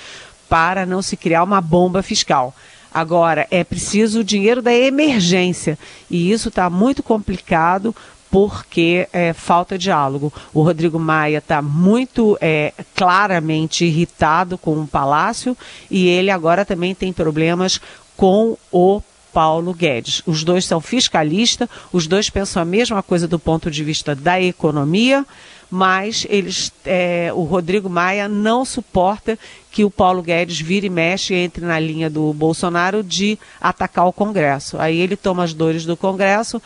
para 0.49 0.87
não 0.87 1.02
se 1.02 1.16
criar 1.16 1.42
uma 1.42 1.61
bomba 1.61 2.02
fiscal. 2.02 2.54
Agora, 2.92 3.47
é 3.50 3.62
preciso 3.62 4.20
o 4.20 4.25
dinheiro 4.25 4.62
da 4.62 4.73
emergência, 4.73 5.78
e 6.11 6.30
isso 6.30 6.49
está 6.49 6.70
muito 6.70 7.02
complicado 7.02 7.94
porque 8.30 9.09
é, 9.12 9.32
falta 9.32 9.76
diálogo. 9.76 10.32
O 10.54 10.62
Rodrigo 10.62 10.99
Maia 10.99 11.38
está 11.38 11.61
muito 11.61 12.38
é, 12.40 12.73
claramente 12.94 13.85
irritado 13.85 14.56
com 14.56 14.80
o 14.80 14.87
Palácio 14.87 15.56
e 15.90 16.06
ele 16.06 16.30
agora 16.30 16.64
também 16.64 16.94
tem 16.94 17.12
problemas 17.12 17.80
com 18.16 18.56
o 18.70 19.02
Paulo 19.32 19.72
Guedes. 19.72 20.22
Os 20.26 20.44
dois 20.44 20.64
são 20.64 20.80
fiscalistas, 20.80 21.68
os 21.92 22.06
dois 22.06 22.30
pensam 22.30 22.62
a 22.62 22.64
mesma 22.64 23.02
coisa 23.02 23.26
do 23.26 23.38
ponto 23.38 23.70
de 23.70 23.84
vista 23.84 24.14
da 24.14 24.40
economia, 24.40 25.25
mas 25.71 26.27
eles, 26.29 26.73
é, 26.85 27.31
o 27.33 27.45
Rodrigo 27.45 27.89
Maia 27.89 28.29
não 28.29 28.65
suporta 28.65 29.39
que 29.71 29.85
o 29.85 29.91
Paulo 29.91 30.21
Guedes 30.21 30.61
vire 30.61 30.89
e 30.89 30.91
mexe 30.91 31.33
entre 31.33 31.65
na 31.65 31.79
linha 31.79 32.11
do 32.11 32.33
Bolsonaro 32.33 33.05
de 33.05 33.39
atacar 33.61 34.07
o 34.07 34.12
Congresso. 34.12 34.77
Aí 34.79 34.99
ele 34.99 35.17
toma 35.17 35.45
as 35.45 35.55
dores 35.55 35.85
do 35.85 35.97
Congresso, 35.97 36.61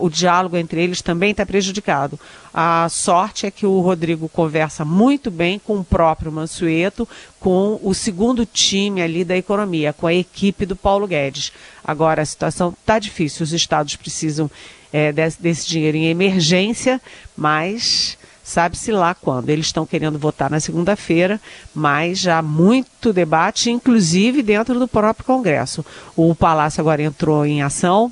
o 0.00 0.08
diálogo 0.08 0.56
entre 0.56 0.82
eles 0.82 1.02
também 1.02 1.32
está 1.32 1.44
prejudicado. 1.44 2.18
A 2.54 2.88
sorte 2.88 3.44
é 3.44 3.50
que 3.50 3.66
o 3.66 3.80
Rodrigo 3.80 4.28
conversa 4.28 4.84
muito 4.84 5.30
bem 5.30 5.58
com 5.58 5.78
o 5.78 5.84
próprio 5.84 6.32
Mansueto, 6.32 7.06
com 7.38 7.78
o 7.82 7.92
segundo 7.92 8.46
time 8.46 9.02
ali 9.02 9.24
da 9.24 9.36
economia, 9.36 9.92
com 9.92 10.06
a 10.06 10.14
equipe 10.14 10.64
do 10.64 10.74
Paulo 10.74 11.06
Guedes. 11.06 11.52
Agora 11.84 12.22
a 12.22 12.26
situação 12.26 12.74
está 12.80 12.98
difícil, 12.98 13.44
os 13.44 13.52
estados 13.52 13.96
precisam 13.96 14.50
é, 14.92 15.12
desse, 15.12 15.42
desse 15.42 15.68
dinheiro 15.68 15.96
em 15.96 16.06
emergência, 16.06 17.00
mas 17.36 18.17
sabe-se 18.48 18.90
lá 18.90 19.14
quando. 19.14 19.50
Eles 19.50 19.66
estão 19.66 19.84
querendo 19.84 20.18
votar 20.18 20.50
na 20.50 20.58
segunda-feira, 20.58 21.38
mas 21.74 22.18
já 22.18 22.38
há 22.38 22.42
muito 22.42 23.12
debate, 23.12 23.70
inclusive 23.70 24.42
dentro 24.42 24.78
do 24.78 24.88
próprio 24.88 25.26
Congresso. 25.26 25.84
O 26.16 26.34
Palácio 26.34 26.80
agora 26.80 27.02
entrou 27.02 27.44
em 27.44 27.62
ação, 27.62 28.10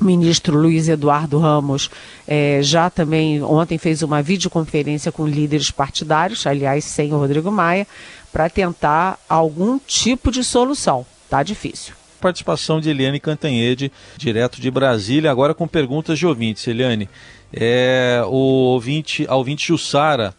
o 0.00 0.04
ministro 0.04 0.58
Luiz 0.58 0.88
Eduardo 0.88 1.38
Ramos 1.38 1.88
é, 2.26 2.58
já 2.60 2.90
também 2.90 3.40
ontem 3.40 3.78
fez 3.78 4.02
uma 4.02 4.20
videoconferência 4.20 5.12
com 5.12 5.26
líderes 5.26 5.70
partidários, 5.70 6.44
aliás, 6.44 6.84
sem 6.84 7.12
o 7.12 7.18
Rodrigo 7.18 7.52
Maia, 7.52 7.86
para 8.32 8.50
tentar 8.50 9.16
algum 9.28 9.78
tipo 9.78 10.32
de 10.32 10.42
solução. 10.42 11.06
Tá 11.30 11.44
difícil. 11.44 12.01
Participação 12.22 12.80
de 12.80 12.88
Eliane 12.88 13.18
Cantanhede, 13.18 13.90
direto 14.16 14.60
de 14.60 14.70
Brasília, 14.70 15.28
agora 15.28 15.52
com 15.52 15.66
perguntas 15.66 16.16
de 16.16 16.24
ouvintes. 16.24 16.68
Eliane, 16.68 17.08
é, 17.52 18.22
o 18.24 18.70
ouvinte, 18.72 19.26
a 19.28 19.34
ouvinte 19.34 19.66
Jussara, 19.66 20.32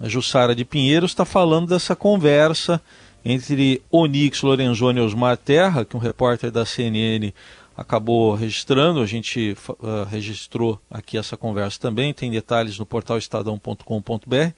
a 0.00 0.08
Jussara 0.08 0.54
de 0.54 0.64
Pinheiro, 0.64 1.04
está 1.04 1.24
falando 1.24 1.66
dessa 1.66 1.96
conversa 1.96 2.80
entre 3.24 3.82
Onix 3.90 4.40
Lorenzoni 4.42 5.00
e 5.00 5.02
Osmar 5.02 5.36
Terra, 5.36 5.84
que 5.84 5.96
um 5.96 6.00
repórter 6.00 6.52
da 6.52 6.64
CNN 6.64 7.32
acabou 7.76 8.36
registrando, 8.36 9.00
a 9.00 9.06
gente 9.06 9.56
uh, 9.68 10.04
registrou 10.08 10.80
aqui 10.88 11.18
essa 11.18 11.36
conversa 11.36 11.80
também, 11.80 12.14
tem 12.14 12.30
detalhes 12.30 12.78
no 12.78 12.86
portal 12.86 13.18
estadão.com.br. 13.18 14.52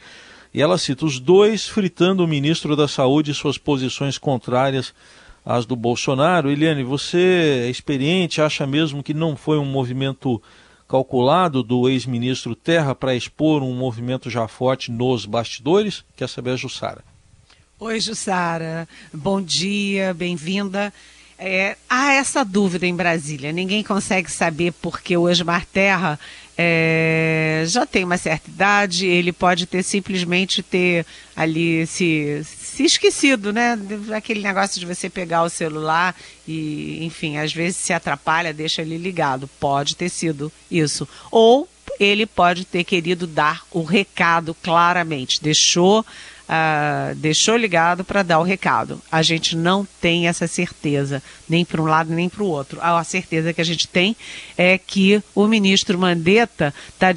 E 0.52 0.60
ela 0.60 0.76
cita 0.76 1.06
os 1.06 1.18
dois 1.18 1.66
fritando 1.66 2.22
o 2.22 2.28
ministro 2.28 2.76
da 2.76 2.86
Saúde 2.86 3.30
e 3.30 3.34
suas 3.34 3.56
posições 3.56 4.18
contrárias 4.18 4.94
às 5.48 5.64
do 5.64 5.74
Bolsonaro. 5.74 6.50
Eliane, 6.50 6.84
você 6.84 7.62
é 7.64 7.70
experiente, 7.70 8.42
acha 8.42 8.66
mesmo 8.66 9.02
que 9.02 9.14
não 9.14 9.34
foi 9.34 9.56
um 9.56 9.64
movimento 9.64 10.42
calculado 10.86 11.62
do 11.62 11.88
ex-ministro 11.88 12.54
Terra 12.54 12.94
para 12.94 13.14
expor 13.14 13.62
um 13.62 13.74
movimento 13.74 14.28
já 14.28 14.46
forte 14.46 14.92
nos 14.92 15.24
bastidores? 15.24 16.04
Quer 16.14 16.28
saber 16.28 16.50
a 16.50 16.56
Jussara? 16.56 17.02
Oi, 17.80 17.98
Jussara. 17.98 18.86
Bom 19.10 19.40
dia, 19.40 20.12
bem-vinda. 20.12 20.92
É, 21.38 21.76
há 21.88 22.12
essa 22.12 22.44
dúvida 22.44 22.84
em 22.84 22.94
Brasília. 22.94 23.50
Ninguém 23.50 23.82
consegue 23.82 24.30
saber 24.30 24.72
porque 24.82 25.16
o 25.16 25.22
Osmar 25.22 25.64
Terra 25.64 26.18
é, 26.58 27.62
já 27.68 27.86
tem 27.86 28.02
uma 28.02 28.18
certa 28.18 28.50
idade, 28.50 29.06
ele 29.06 29.32
pode 29.32 29.64
ter 29.64 29.84
simplesmente 29.84 30.60
ter 30.60 31.06
ali 31.36 31.86
se, 31.86 32.42
se 32.78 32.84
esquecido, 32.84 33.52
né? 33.52 33.76
Aquele 34.14 34.40
negócio 34.40 34.78
de 34.78 34.86
você 34.86 35.10
pegar 35.10 35.42
o 35.42 35.50
celular 35.50 36.14
e, 36.46 37.04
enfim, 37.04 37.36
às 37.36 37.52
vezes 37.52 37.76
se 37.76 37.92
atrapalha, 37.92 38.54
deixa 38.54 38.82
ele 38.82 38.96
ligado. 38.96 39.50
Pode 39.58 39.96
ter 39.96 40.08
sido 40.08 40.52
isso. 40.70 41.08
Ou 41.28 41.68
ele 41.98 42.24
pode 42.24 42.64
ter 42.64 42.84
querido 42.84 43.26
dar 43.26 43.64
o 43.72 43.82
recado 43.82 44.54
claramente. 44.54 45.42
Deixou 45.42 46.06
uh, 46.48 47.14
deixou 47.16 47.56
ligado 47.56 48.04
para 48.04 48.22
dar 48.22 48.38
o 48.38 48.42
recado. 48.42 49.00
A 49.10 49.22
gente 49.22 49.56
não 49.56 49.86
tem 50.00 50.26
essa 50.26 50.46
certeza, 50.46 51.22
nem 51.48 51.64
para 51.64 51.82
um 51.82 51.86
lado 51.86 52.12
nem 52.12 52.28
para 52.28 52.42
o 52.42 52.46
outro. 52.46 52.78
A 52.80 53.02
certeza 53.04 53.52
que 53.52 53.60
a 53.60 53.64
gente 53.64 53.86
tem 53.86 54.16
é 54.56 54.78
que 54.78 55.22
o 55.34 55.46
ministro 55.46 55.98
Mandetta 55.98 56.74
está 56.94 57.12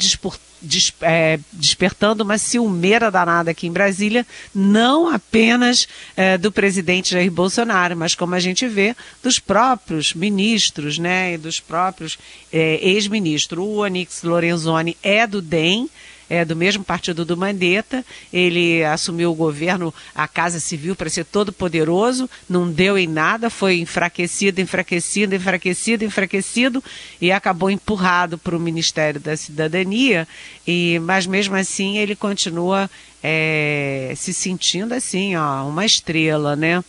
des, 0.62 0.94
é, 1.02 1.40
despertando 1.52 2.24
uma 2.24 2.38
ciumeira 2.38 3.10
danada 3.10 3.52
aqui 3.52 3.68
em 3.68 3.72
Brasília, 3.72 4.26
não 4.54 5.10
apenas 5.10 5.88
é, 6.16 6.38
do 6.38 6.52
presidente 6.52 7.12
Jair 7.12 7.32
Bolsonaro, 7.32 7.98
mas 7.98 8.14
como 8.14 8.36
a 8.36 8.40
gente 8.40 8.68
vê, 8.68 8.96
dos 9.24 9.40
próprios 9.40 10.14
ministros, 10.14 10.98
né, 10.98 11.34
e 11.34 11.38
dos 11.38 11.60
próprios 11.60 12.18
é, 12.54 12.80
ex-ministros. 12.82 13.64
O 13.64 13.78
Onix 13.78 14.24
Lorenzoni 14.24 14.96
é 15.02 15.26
do 15.26 15.42
DEM, 15.42 15.90
é 16.32 16.46
do 16.46 16.56
mesmo 16.56 16.82
partido 16.82 17.26
do 17.26 17.36
Mandetta. 17.36 18.06
Ele 18.32 18.82
assumiu 18.86 19.32
o 19.32 19.36
governo, 19.36 19.94
a 20.16 20.30
Casa 20.30 20.62
Civil, 20.62 20.96
para 20.96 21.10
ser 21.10 21.26
todo 21.26 21.52
poderoso, 21.52 22.30
não 22.50 22.72
deu 22.72 22.98
em 22.98 23.06
nada, 23.06 23.50
foi 23.50 23.82
enfraquecido, 23.82 24.62
enfraquecido, 24.62 25.36
enfraquecido, 25.36 26.06
enfraquecido 26.06 26.82
e 27.20 27.34
acabou 27.34 27.70
empurrado 27.70 28.38
para 28.38 28.56
o 28.56 28.60
Ministério 28.60 29.20
da 29.20 29.36
Cidadania. 29.36 30.26
E, 30.66 31.00
mas 31.04 31.28
mesmo 31.28 31.54
assim 31.58 31.98
ele 31.98 32.16
continua 32.16 32.90
é, 33.22 34.14
se 34.16 34.34
sentindo 34.34 34.94
assim, 34.94 35.36
ó, 35.36 35.68
uma 35.68 35.86
estrela, 35.86 36.56
né? 36.56 36.82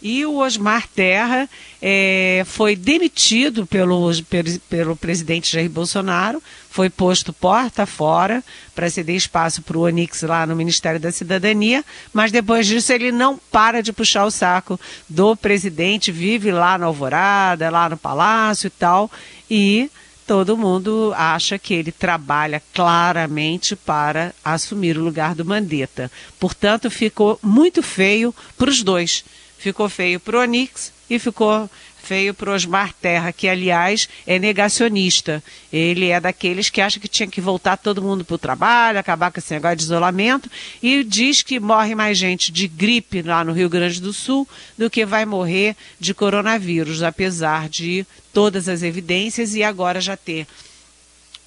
E 0.00 0.24
o 0.24 0.36
Osmar 0.36 0.86
Terra 0.88 1.48
é, 1.82 2.44
foi 2.46 2.76
demitido 2.76 3.66
pelo, 3.66 4.10
pelo, 4.24 4.60
pelo, 4.68 4.96
presidente 4.96 5.52
Jair 5.52 5.68
Bolsonaro, 5.68 6.40
foi 6.70 6.88
posto 6.88 7.32
porta 7.32 7.84
fora 7.84 8.42
para 8.74 8.88
ceder 8.88 9.16
espaço 9.16 9.60
para 9.62 9.76
o 9.76 9.82
Onix 9.82 10.22
lá 10.22 10.46
no 10.46 10.54
Ministério 10.54 11.00
da 11.00 11.10
Cidadania, 11.10 11.84
mas 12.12 12.30
depois 12.30 12.66
disso 12.66 12.92
ele 12.92 13.10
não 13.10 13.36
para 13.50 13.82
de 13.82 13.92
puxar 13.92 14.24
o 14.24 14.30
saco 14.30 14.78
do 15.08 15.34
presidente, 15.34 16.12
vive 16.12 16.52
lá 16.52 16.78
na 16.78 16.86
Alvorada, 16.86 17.68
lá 17.68 17.88
no 17.88 17.96
Palácio 17.96 18.68
e 18.68 18.70
tal, 18.70 19.10
e 19.50 19.90
todo 20.28 20.58
mundo 20.58 21.12
acha 21.16 21.58
que 21.58 21.72
ele 21.72 21.90
trabalha 21.90 22.62
claramente 22.72 23.74
para 23.74 24.34
assumir 24.44 24.96
o 24.98 25.02
lugar 25.02 25.34
do 25.34 25.44
Mandetta. 25.44 26.08
Portanto, 26.38 26.90
ficou 26.90 27.38
muito 27.42 27.82
feio 27.82 28.32
para 28.56 28.68
os 28.68 28.82
dois 28.82 29.24
ficou 29.58 29.88
feio 29.88 30.18
para 30.20 30.38
o 30.38 30.40
Onix 30.40 30.92
e 31.10 31.18
ficou 31.18 31.68
feio 32.02 32.32
para 32.32 32.50
o 32.50 32.54
Osmar 32.54 32.94
Terra, 32.94 33.32
que, 33.32 33.46
aliás, 33.46 34.08
é 34.26 34.38
negacionista. 34.38 35.42
Ele 35.70 36.08
é 36.08 36.18
daqueles 36.18 36.70
que 36.70 36.80
acha 36.80 36.98
que 36.98 37.06
tinha 37.06 37.28
que 37.28 37.40
voltar 37.40 37.76
todo 37.76 38.00
mundo 38.00 38.24
para 38.24 38.34
o 38.34 38.38
trabalho, 38.38 38.98
acabar 38.98 39.30
com 39.30 39.38
esse 39.38 39.52
negócio 39.52 39.76
de 39.76 39.82
isolamento, 39.82 40.50
e 40.82 41.04
diz 41.04 41.42
que 41.42 41.60
morre 41.60 41.94
mais 41.94 42.16
gente 42.16 42.50
de 42.50 42.66
gripe 42.66 43.20
lá 43.20 43.44
no 43.44 43.52
Rio 43.52 43.68
Grande 43.68 44.00
do 44.00 44.12
Sul 44.12 44.48
do 44.78 44.88
que 44.88 45.04
vai 45.04 45.26
morrer 45.26 45.76
de 46.00 46.14
coronavírus, 46.14 47.02
apesar 47.02 47.68
de 47.68 48.06
todas 48.32 48.68
as 48.68 48.82
evidências 48.82 49.54
e 49.54 49.62
agora 49.62 50.00
já 50.00 50.16
ter 50.16 50.46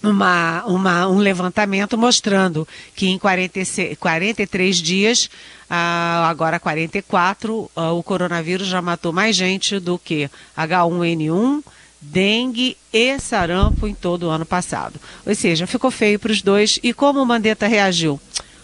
uma, 0.03 0.63
uma, 0.65 1.07
um 1.07 1.17
levantamento 1.17 1.97
mostrando 1.97 2.67
que 2.95 3.07
em 3.07 3.17
46, 3.17 3.97
43 3.97 4.77
dias, 4.77 5.29
ah, 5.73 6.27
agora 6.29 6.59
44, 6.59 7.71
ah, 7.73 7.93
o 7.93 8.03
coronavírus 8.03 8.67
já 8.67 8.81
matou 8.81 9.13
mais 9.13 9.37
gente 9.37 9.79
do 9.79 9.97
que 9.97 10.29
H1N1, 10.57 11.63
dengue 12.01 12.75
e 12.91 13.17
sarampo 13.17 13.87
em 13.87 13.93
todo 13.93 14.23
o 14.23 14.29
ano 14.29 14.45
passado. 14.45 14.99
Ou 15.25 15.33
seja, 15.33 15.65
ficou 15.65 15.89
feio 15.89 16.19
para 16.19 16.33
os 16.33 16.41
dois. 16.41 16.77
E 16.83 16.91
como 16.91 17.21
o 17.21 17.25
Mandetta 17.25 17.67
reagiu? 17.67 18.19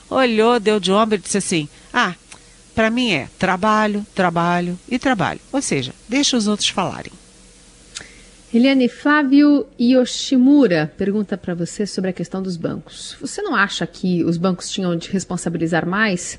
Olhou, 0.09 0.59
deu 0.59 0.81
de 0.81 0.91
ombro 0.91 1.15
e 1.15 1.19
disse 1.19 1.37
assim: 1.37 1.69
Ah, 1.93 2.13
para 2.75 2.89
mim 2.89 3.13
é 3.13 3.29
trabalho, 3.39 4.05
trabalho 4.13 4.77
e 4.89 4.99
trabalho. 4.99 5.39
Ou 5.53 5.61
seja, 5.61 5.93
deixa 6.09 6.35
os 6.35 6.45
outros 6.45 6.67
falarem. 6.67 7.13
Eliane 8.53 8.89
Flávio 8.89 9.65
Yoshimura 9.79 10.91
pergunta 10.97 11.37
para 11.37 11.55
você 11.55 11.87
sobre 11.87 12.09
a 12.09 12.13
questão 12.13 12.43
dos 12.43 12.57
bancos. 12.57 13.15
Você 13.21 13.41
não 13.41 13.55
acha 13.55 13.87
que 13.87 14.25
os 14.25 14.35
bancos 14.35 14.69
tinham 14.69 14.93
de 14.97 15.09
responsabilizar 15.09 15.87
mais, 15.87 16.37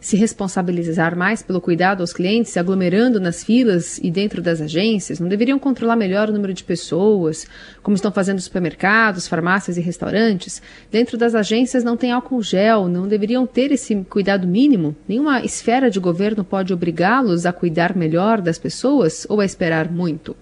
se 0.00 0.16
responsabilizar 0.16 1.16
mais 1.16 1.42
pelo 1.42 1.60
cuidado 1.60 2.00
aos 2.00 2.12
clientes, 2.12 2.56
aglomerando 2.56 3.20
nas 3.20 3.44
filas 3.44 3.98
e 3.98 4.10
dentro 4.10 4.40
das 4.40 4.60
agências? 4.60 5.20
Não 5.20 5.28
deveriam 5.28 5.58
controlar 5.58 5.96
melhor 5.96 6.30
o 6.30 6.32
número 6.32 6.54
de 6.54 6.64
pessoas, 6.64 7.46
como 7.82 7.94
estão 7.94 8.10
fazendo 8.10 8.40
supermercados, 8.40 9.28
farmácias 9.28 9.76
e 9.76 9.80
restaurantes? 9.80 10.62
Dentro 10.90 11.18
das 11.18 11.34
agências 11.34 11.84
não 11.84 11.96
tem 11.96 12.12
álcool 12.12 12.42
gel, 12.42 12.88
não 12.88 13.06
deveriam 13.06 13.46
ter 13.46 13.72
esse 13.72 13.94
cuidado 14.08 14.46
mínimo? 14.46 14.96
Nenhuma 15.06 15.44
esfera 15.44 15.90
de 15.90 16.00
governo 16.00 16.42
pode 16.44 16.72
obrigá-los 16.72 17.44
a 17.44 17.52
cuidar 17.52 17.94
melhor 17.94 18.40
das 18.40 18.58
pessoas 18.58 19.26
ou 19.28 19.40
a 19.40 19.44
esperar 19.44 19.90
muito? 19.90 20.34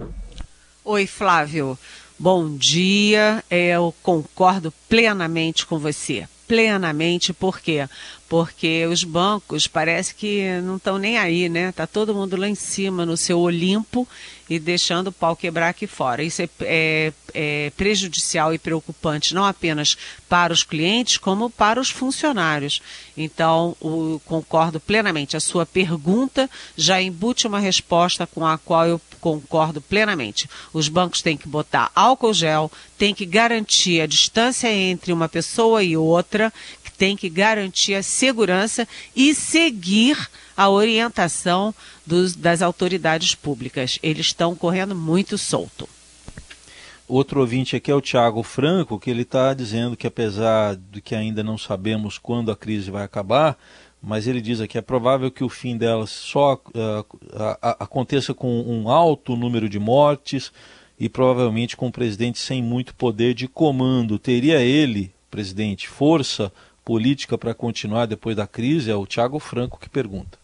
Oi, 0.85 1.07
Flávio. 1.07 1.79
Bom 2.19 2.57
dia. 2.57 3.45
Eu 3.51 3.95
concordo 4.03 4.73
plenamente 4.89 5.67
com 5.67 5.79
você. 5.79 6.27
Plenamente, 6.49 7.35
por 7.35 7.61
quê? 7.61 7.87
Porque 8.27 8.87
os 8.87 9.05
bancos 9.05 9.67
parece 9.67 10.15
que 10.15 10.61
não 10.63 10.77
estão 10.77 10.97
nem 10.97 11.19
aí, 11.19 11.47
né? 11.49 11.71
Tá 11.73 11.87
todo 11.87 12.15
mundo 12.15 12.37
lá 12.37 12.49
em 12.49 12.55
cima 12.55 13.05
no 13.05 13.19
seu 13.19 13.39
Olimpo 13.39 14.09
e 14.49 14.59
deixando 14.59 15.09
o 15.09 15.13
pau 15.13 15.37
quebrar 15.37 15.69
aqui 15.69 15.87
fora. 15.87 16.23
Isso 16.23 16.43
é, 16.43 16.49
é, 16.63 17.13
é, 17.35 17.73
prejudicial 17.77 18.55
e 18.55 18.59
preocupante 18.59 19.35
não 19.35 19.45
apenas 19.45 19.97
para 20.29 20.53
os 20.53 20.63
clientes, 20.63 21.17
como 21.17 21.51
para 21.51 21.81
os 21.81 21.91
funcionários. 21.91 22.81
Então, 23.17 23.77
o, 23.81 24.21
concordo 24.25 24.81
plenamente. 24.81 25.37
A 25.37 25.41
sua 25.41 25.67
pergunta 25.67 26.49
já 26.77 27.01
embute 27.01 27.47
uma 27.47 27.59
resposta 27.59 28.27
com 28.27 28.47
a 28.47 28.57
qual 28.57 28.87
eu 28.87 29.01
concordo 29.21 29.81
plenamente. 29.81 30.49
Os 30.73 30.89
bancos 30.89 31.23
têm 31.23 31.37
que 31.37 31.49
botar 31.49 31.91
álcool 31.95 32.33
gel, 32.33 32.71
têm 32.97 33.15
que 33.15 33.27
garantir 33.27 34.01
a 34.01 34.07
distância 34.07 34.73
entre 34.73 35.13
uma 35.13 35.29
pessoa 35.29 35.83
e 35.83 35.97
outra, 35.97 36.53
tem 36.99 37.17
que 37.17 37.31
garantir 37.31 37.95
a 37.95 38.03
segurança 38.03 38.87
e 39.15 39.33
seguir 39.33 40.29
a 40.59 40.69
orientação 40.69 41.73
dos, 42.05 42.35
das 42.35 42.63
autoridades 42.63 43.33
públicas. 43.33 43.97
Eles 44.03 44.27
estão 44.27 44.57
correndo 44.57 44.93
muito 44.93 45.39
solto. 45.39 45.89
Outro 47.07 47.39
ouvinte 47.41 47.77
aqui 47.77 47.93
é 47.93 47.95
o 47.95 48.01
Tiago 48.01 48.43
Franco, 48.43 48.99
que 48.99 49.09
ele 49.09 49.23
está 49.23 49.55
dizendo 49.55 49.97
que 49.97 50.09
apesar 50.09 50.75
de 50.75 51.01
que 51.01 51.15
ainda 51.15 51.45
não 51.45 51.57
sabemos 51.57 52.19
quando 52.19 52.51
a 52.51 52.57
crise 52.57 52.91
vai 52.91 53.05
acabar, 53.05 53.57
mas 54.03 54.27
ele 54.27 54.41
diz 54.41 54.61
aqui 54.61 54.77
é 54.77 54.83
provável 54.83 55.31
que 55.31 55.45
o 55.45 55.49
fim 55.49 55.77
dela 55.77 56.09
só 56.09 56.55
uh, 56.55 57.07
aconteça 57.63 58.35
com 58.35 58.61
um 58.61 58.91
alto 58.91 59.37
número 59.37 59.69
de 59.69 59.79
mortes 59.79 60.53
e 60.99 61.09
provavelmente 61.09 61.77
com 61.77 61.87
um 61.87 61.93
presidente 61.93 62.41
sem 62.41 62.61
muito 62.61 62.97
poder 62.97 63.33
de 63.33 63.47
comando. 63.47 64.19
Teria 64.19 64.61
ele, 64.61 65.13
presidente, 65.31 65.89
força 65.89 66.53
política 66.85 67.39
para 67.39 67.55
continuar 67.55 68.07
depois 68.07 68.35
da 68.35 68.47
crise? 68.47 68.91
É 68.91 68.97
o 68.97 69.07
Tiago 69.07 69.39
Franco 69.39 69.79
que 69.79 69.89
pergunta. 69.89 70.37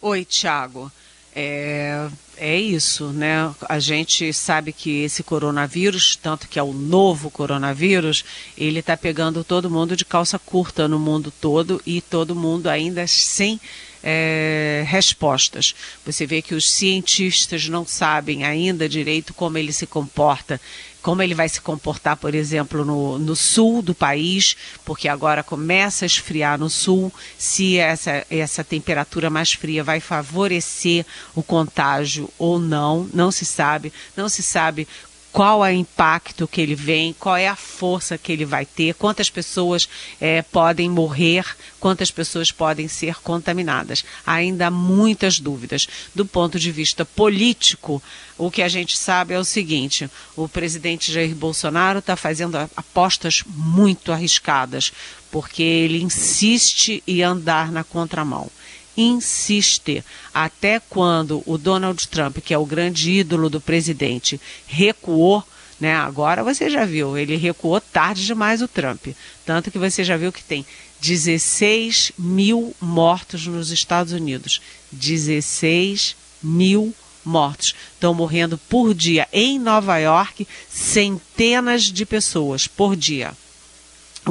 Oi, 0.00 0.24
Tiago. 0.24 0.92
É, 1.34 2.08
é 2.36 2.56
isso, 2.56 3.08
né? 3.08 3.52
A 3.68 3.80
gente 3.80 4.32
sabe 4.32 4.72
que 4.72 5.02
esse 5.02 5.24
coronavírus, 5.24 6.16
tanto 6.16 6.48
que 6.48 6.58
é 6.58 6.62
o 6.62 6.72
novo 6.72 7.30
coronavírus, 7.30 8.24
ele 8.56 8.78
está 8.78 8.96
pegando 8.96 9.42
todo 9.42 9.70
mundo 9.70 9.96
de 9.96 10.04
calça 10.04 10.38
curta 10.38 10.86
no 10.86 10.98
mundo 10.98 11.32
todo 11.40 11.82
e 11.84 12.00
todo 12.00 12.34
mundo 12.34 12.68
ainda 12.68 13.06
sem 13.06 13.60
é, 14.02 14.84
respostas. 14.86 15.74
Você 16.04 16.26
vê 16.26 16.42
que 16.42 16.54
os 16.54 16.70
cientistas 16.70 17.68
não 17.68 17.86
sabem 17.86 18.44
ainda 18.44 18.88
direito 18.88 19.34
como 19.34 19.58
ele 19.58 19.72
se 19.72 19.86
comporta 19.86 20.60
como 21.08 21.22
ele 21.22 21.34
vai 21.34 21.48
se 21.48 21.60
comportar, 21.60 22.16
por 22.16 22.34
exemplo, 22.34 22.84
no, 22.84 23.18
no 23.18 23.36
sul 23.36 23.80
do 23.80 23.94
país, 23.94 24.56
porque 24.84 25.08
agora 25.08 25.42
começa 25.42 26.04
a 26.04 26.06
esfriar 26.06 26.58
no 26.58 26.68
sul, 26.68 27.12
se 27.38 27.78
essa, 27.78 28.26
essa 28.28 28.64
temperatura 28.64 29.30
mais 29.30 29.52
fria 29.52 29.84
vai 29.84 30.00
favorecer 30.00 31.06
o 31.34 31.42
contágio 31.42 32.28
ou 32.36 32.58
não, 32.58 33.08
não 33.14 33.30
se 33.30 33.44
sabe. 33.44 33.92
Não 34.16 34.28
se 34.28 34.42
sabe 34.42 34.88
qual 35.32 35.64
é 35.64 35.70
o 35.70 35.74
impacto 35.74 36.48
que 36.48 36.60
ele 36.60 36.74
vem, 36.74 37.12
qual 37.12 37.36
é 37.36 37.46
a 37.46 37.56
força 37.56 38.16
que 38.16 38.32
ele 38.32 38.44
vai 38.44 38.64
ter, 38.64 38.94
quantas 38.94 39.30
pessoas 39.30 39.88
é, 40.20 40.42
podem 40.42 40.88
morrer, 40.88 41.44
quantas 41.78 42.10
pessoas 42.10 42.50
podem 42.50 42.88
ser 42.88 43.16
contaminadas. 43.16 44.04
Ainda 44.26 44.66
há 44.66 44.70
muitas 44.70 45.38
dúvidas. 45.38 45.86
Do 46.14 46.24
ponto 46.24 46.58
de 46.58 46.72
vista 46.72 47.04
político, 47.04 48.02
o 48.36 48.50
que 48.50 48.62
a 48.62 48.68
gente 48.68 48.96
sabe 48.96 49.34
é 49.34 49.38
o 49.38 49.44
seguinte: 49.44 50.10
o 50.36 50.48
presidente 50.48 51.12
Jair 51.12 51.34
Bolsonaro 51.34 51.98
está 51.98 52.16
fazendo 52.16 52.56
apostas 52.56 53.42
muito 53.46 54.12
arriscadas, 54.12 54.92
porque 55.30 55.62
ele 55.62 56.02
insiste 56.02 57.02
em 57.06 57.22
andar 57.22 57.70
na 57.70 57.84
contramão 57.84 58.50
insiste 58.98 60.04
até 60.34 60.80
quando 60.80 61.42
o 61.46 61.56
Donald 61.56 62.06
Trump, 62.08 62.38
que 62.38 62.52
é 62.52 62.58
o 62.58 62.66
grande 62.66 63.12
ídolo 63.12 63.48
do 63.48 63.60
presidente, 63.60 64.40
recuou, 64.66 65.44
Né? 65.80 65.94
Agora 65.94 66.42
você 66.42 66.68
já 66.68 66.84
viu, 66.84 67.16
ele 67.16 67.36
recuou 67.36 67.80
tarde 67.80 68.26
demais 68.26 68.60
o 68.60 68.66
Trump. 68.66 69.06
Tanto 69.46 69.70
que 69.70 69.78
você 69.78 70.02
já 70.02 70.16
viu 70.16 70.32
que 70.32 70.42
tem 70.42 70.66
16 71.00 72.10
mil 72.18 72.74
mortos 72.80 73.46
nos 73.46 73.70
Estados 73.70 74.12
Unidos. 74.12 74.60
16 74.90 76.16
mil 76.42 76.92
mortos. 77.24 77.76
Estão 77.94 78.12
morrendo 78.12 78.58
por 78.58 78.92
dia 78.92 79.28
em 79.32 79.56
Nova 79.56 79.98
York 79.98 80.48
centenas 80.68 81.84
de 81.84 82.04
pessoas 82.04 82.66
por 82.66 82.96
dia 82.96 83.32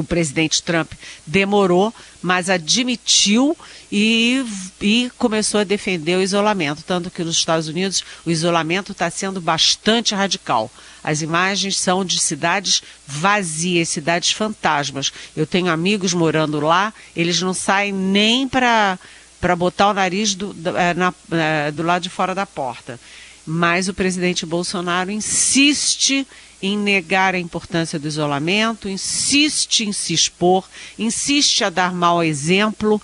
o 0.00 0.04
presidente 0.04 0.62
Trump 0.62 0.92
demorou, 1.26 1.92
mas 2.22 2.50
admitiu 2.50 3.56
e, 3.90 4.44
e, 4.80 5.10
começou 5.16 5.60
a 5.60 5.64
defender 5.64 6.16
o 6.16 6.22
isolamento. 6.22 6.82
Tanto 6.82 7.10
que 7.10 7.24
nos 7.24 7.36
Estados 7.36 7.68
Unidos 7.68 8.04
o 8.26 8.30
isolamento 8.30 8.92
está 8.92 9.10
sendo 9.10 9.40
bastante 9.40 10.14
radical. 10.14 10.70
As 11.02 11.22
imagens 11.22 11.78
são 11.78 12.04
de 12.04 12.18
cidades 12.18 12.82
vazias, 13.06 13.88
cidades 13.88 14.32
fantasmas. 14.32 15.12
Eu 15.36 15.46
tenho 15.46 15.70
amigos 15.70 16.12
morando 16.12 16.60
lá, 16.60 16.92
eles 17.14 17.40
não 17.40 17.54
saem 17.54 17.92
nem 17.92 18.48
para 18.48 18.98
botar 19.56 19.90
o 19.90 19.94
nariz 19.94 20.34
do, 20.34 20.52
do, 20.52 20.76
é, 20.76 20.94
na, 20.94 21.14
é, 21.30 21.70
do 21.70 21.82
lado 21.82 22.02
de 22.02 22.10
fora 22.10 22.34
da 22.34 22.44
porta. 22.44 22.98
Mas 23.46 23.88
o 23.88 23.94
presidente 23.94 24.44
Bolsonaro 24.44 25.10
insiste 25.10 26.26
em 26.62 26.76
negar 26.76 27.34
a 27.34 27.38
importância 27.38 27.98
do 27.98 28.08
isolamento, 28.08 28.88
insiste 28.88 29.84
em 29.84 29.92
se 29.92 30.12
expor, 30.12 30.68
insiste 30.98 31.64
a 31.64 31.70
dar 31.70 31.92
mau 31.94 32.22
exemplo 32.22 33.00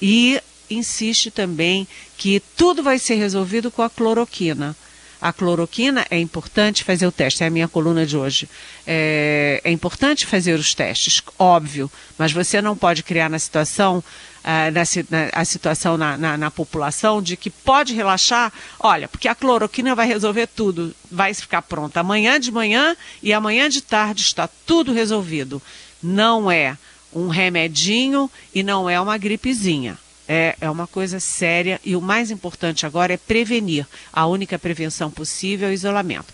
e 0.00 0.40
insiste 0.68 1.30
também 1.30 1.86
que 2.16 2.42
tudo 2.56 2.82
vai 2.82 2.98
ser 2.98 3.14
resolvido 3.14 3.70
com 3.70 3.82
a 3.82 3.90
cloroquina. 3.90 4.76
A 5.20 5.32
cloroquina 5.32 6.06
é 6.10 6.18
importante 6.18 6.84
fazer 6.84 7.06
o 7.06 7.12
teste, 7.12 7.42
é 7.42 7.46
a 7.46 7.50
minha 7.50 7.68
coluna 7.68 8.04
de 8.04 8.16
hoje. 8.16 8.48
É, 8.86 9.60
é 9.64 9.70
importante 9.70 10.26
fazer 10.26 10.58
os 10.58 10.74
testes, 10.74 11.22
óbvio, 11.38 11.90
mas 12.18 12.32
você 12.32 12.60
não 12.60 12.76
pode 12.76 13.02
criar 13.02 13.30
na 13.30 13.38
situação 13.38 14.04
uh, 14.46 15.10
na, 15.10 15.30
a 15.32 15.44
situação 15.44 15.96
na, 15.96 16.16
na, 16.16 16.36
na, 16.36 16.50
população 16.50 17.20
de 17.20 17.36
que 17.36 17.50
pode 17.50 17.92
relaxar, 17.92 18.52
olha, 18.78 19.08
porque 19.08 19.26
a 19.26 19.34
cloroquina 19.34 19.94
vai 19.94 20.06
resolver 20.06 20.46
tudo, 20.46 20.94
vai 21.10 21.34
ficar 21.34 21.62
pronta 21.62 22.00
amanhã 22.00 22.38
de 22.38 22.52
manhã 22.52 22.96
e 23.22 23.32
amanhã 23.32 23.68
de 23.68 23.82
tarde 23.82 24.22
está 24.22 24.48
tudo 24.64 24.92
resolvido. 24.92 25.60
Não 26.02 26.50
é 26.50 26.78
um 27.12 27.28
remedinho 27.28 28.30
e 28.54 28.62
não 28.62 28.88
é 28.88 29.00
uma 29.00 29.18
gripezinha. 29.18 29.98
É, 30.28 30.56
é 30.60 30.68
uma 30.68 30.88
coisa 30.88 31.20
séria 31.20 31.80
e 31.84 31.94
o 31.94 32.00
mais 32.00 32.30
importante 32.30 32.84
agora 32.84 33.12
é 33.12 33.16
prevenir. 33.16 33.86
A 34.12 34.26
única 34.26 34.58
prevenção 34.58 35.10
possível 35.10 35.68
é 35.68 35.70
o 35.70 35.74
isolamento. 35.74 36.32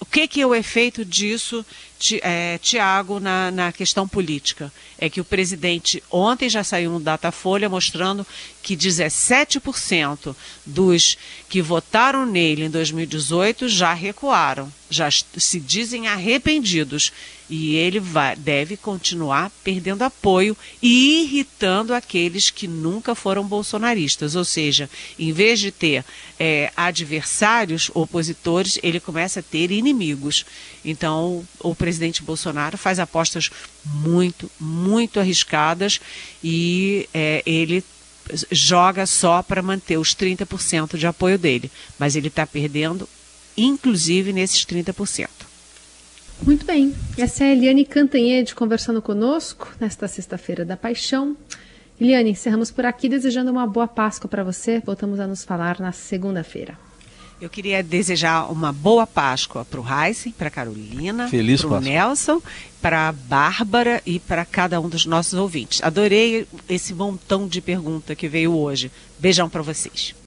O 0.00 0.06
que, 0.06 0.26
que 0.26 0.40
é 0.40 0.46
o 0.46 0.54
efeito 0.54 1.04
disso 1.04 1.64
Tiago, 2.60 3.20
na, 3.20 3.50
na 3.50 3.72
questão 3.72 4.08
política. 4.08 4.72
É 4.98 5.10
que 5.10 5.20
o 5.20 5.24
presidente 5.24 6.02
ontem 6.10 6.48
já 6.48 6.64
saiu 6.64 6.94
um 6.94 7.00
Datafolha 7.00 7.68
mostrando 7.68 8.26
que 8.62 8.76
17% 8.76 10.34
dos 10.64 11.16
que 11.48 11.62
votaram 11.62 12.26
nele 12.26 12.64
em 12.64 12.70
2018 12.70 13.68
já 13.68 13.92
recuaram, 13.92 14.72
já 14.88 15.08
se 15.10 15.60
dizem 15.60 16.06
arrependidos. 16.08 17.12
E 17.48 17.74
ele 17.74 17.98
vai, 17.98 18.36
deve 18.36 18.76
continuar 18.76 19.50
perdendo 19.64 20.02
apoio 20.02 20.56
e 20.80 21.22
irritando 21.22 21.92
aqueles 21.92 22.48
que 22.48 22.68
nunca 22.68 23.12
foram 23.12 23.44
bolsonaristas. 23.44 24.36
Ou 24.36 24.44
seja, 24.44 24.88
em 25.18 25.32
vez 25.32 25.58
de 25.58 25.72
ter 25.72 26.04
é, 26.38 26.70
adversários, 26.76 27.90
opositores, 27.92 28.78
ele 28.84 29.00
começa 29.00 29.40
a 29.40 29.42
ter 29.42 29.72
inimigos. 29.72 30.46
Então, 30.84 31.44
o 31.58 31.74
presidente 31.74 31.89
Bolsonaro 32.22 32.78
faz 32.78 32.98
apostas 32.98 33.50
muito, 33.84 34.50
muito 34.58 35.18
arriscadas 35.20 36.00
e 36.42 37.08
é, 37.12 37.42
ele 37.44 37.84
joga 38.50 39.06
só 39.06 39.42
para 39.42 39.62
manter 39.62 39.98
os 39.98 40.14
30% 40.14 40.96
de 40.96 41.06
apoio 41.06 41.38
dele. 41.38 41.70
Mas 41.98 42.16
ele 42.16 42.28
está 42.28 42.46
perdendo, 42.46 43.08
inclusive, 43.56 44.32
nesses 44.32 44.64
30%. 44.64 45.28
Muito 46.42 46.64
bem. 46.64 46.94
Essa 47.18 47.44
é 47.44 47.48
a 47.48 47.52
Eliane 47.52 47.84
Cantanhede 47.84 48.54
conversando 48.54 49.02
conosco 49.02 49.72
nesta 49.78 50.08
sexta-feira 50.08 50.64
da 50.64 50.76
paixão. 50.76 51.36
Eliane, 52.00 52.30
encerramos 52.30 52.70
por 52.70 52.86
aqui 52.86 53.08
desejando 53.08 53.50
uma 53.50 53.66
boa 53.66 53.86
Páscoa 53.86 54.28
para 54.28 54.42
você. 54.42 54.80
Voltamos 54.80 55.20
a 55.20 55.26
nos 55.26 55.44
falar 55.44 55.78
na 55.78 55.92
segunda-feira. 55.92 56.89
Eu 57.40 57.48
queria 57.48 57.82
desejar 57.82 58.50
uma 58.52 58.70
boa 58.70 59.06
Páscoa 59.06 59.64
para 59.64 59.80
o 59.80 59.84
Heisen, 59.84 60.30
para 60.32 60.48
a 60.48 60.50
Carolina, 60.50 61.28
para 61.28 61.68
o 61.68 61.80
Nelson, 61.80 62.42
para 62.82 63.08
a 63.08 63.12
Bárbara 63.12 64.02
e 64.04 64.18
para 64.18 64.44
cada 64.44 64.78
um 64.78 64.88
dos 64.88 65.06
nossos 65.06 65.34
ouvintes. 65.34 65.82
Adorei 65.82 66.46
esse 66.68 66.92
montão 66.92 67.48
de 67.48 67.62
pergunta 67.62 68.14
que 68.14 68.28
veio 68.28 68.54
hoje. 68.54 68.90
Beijão 69.18 69.48
para 69.48 69.62
vocês. 69.62 70.19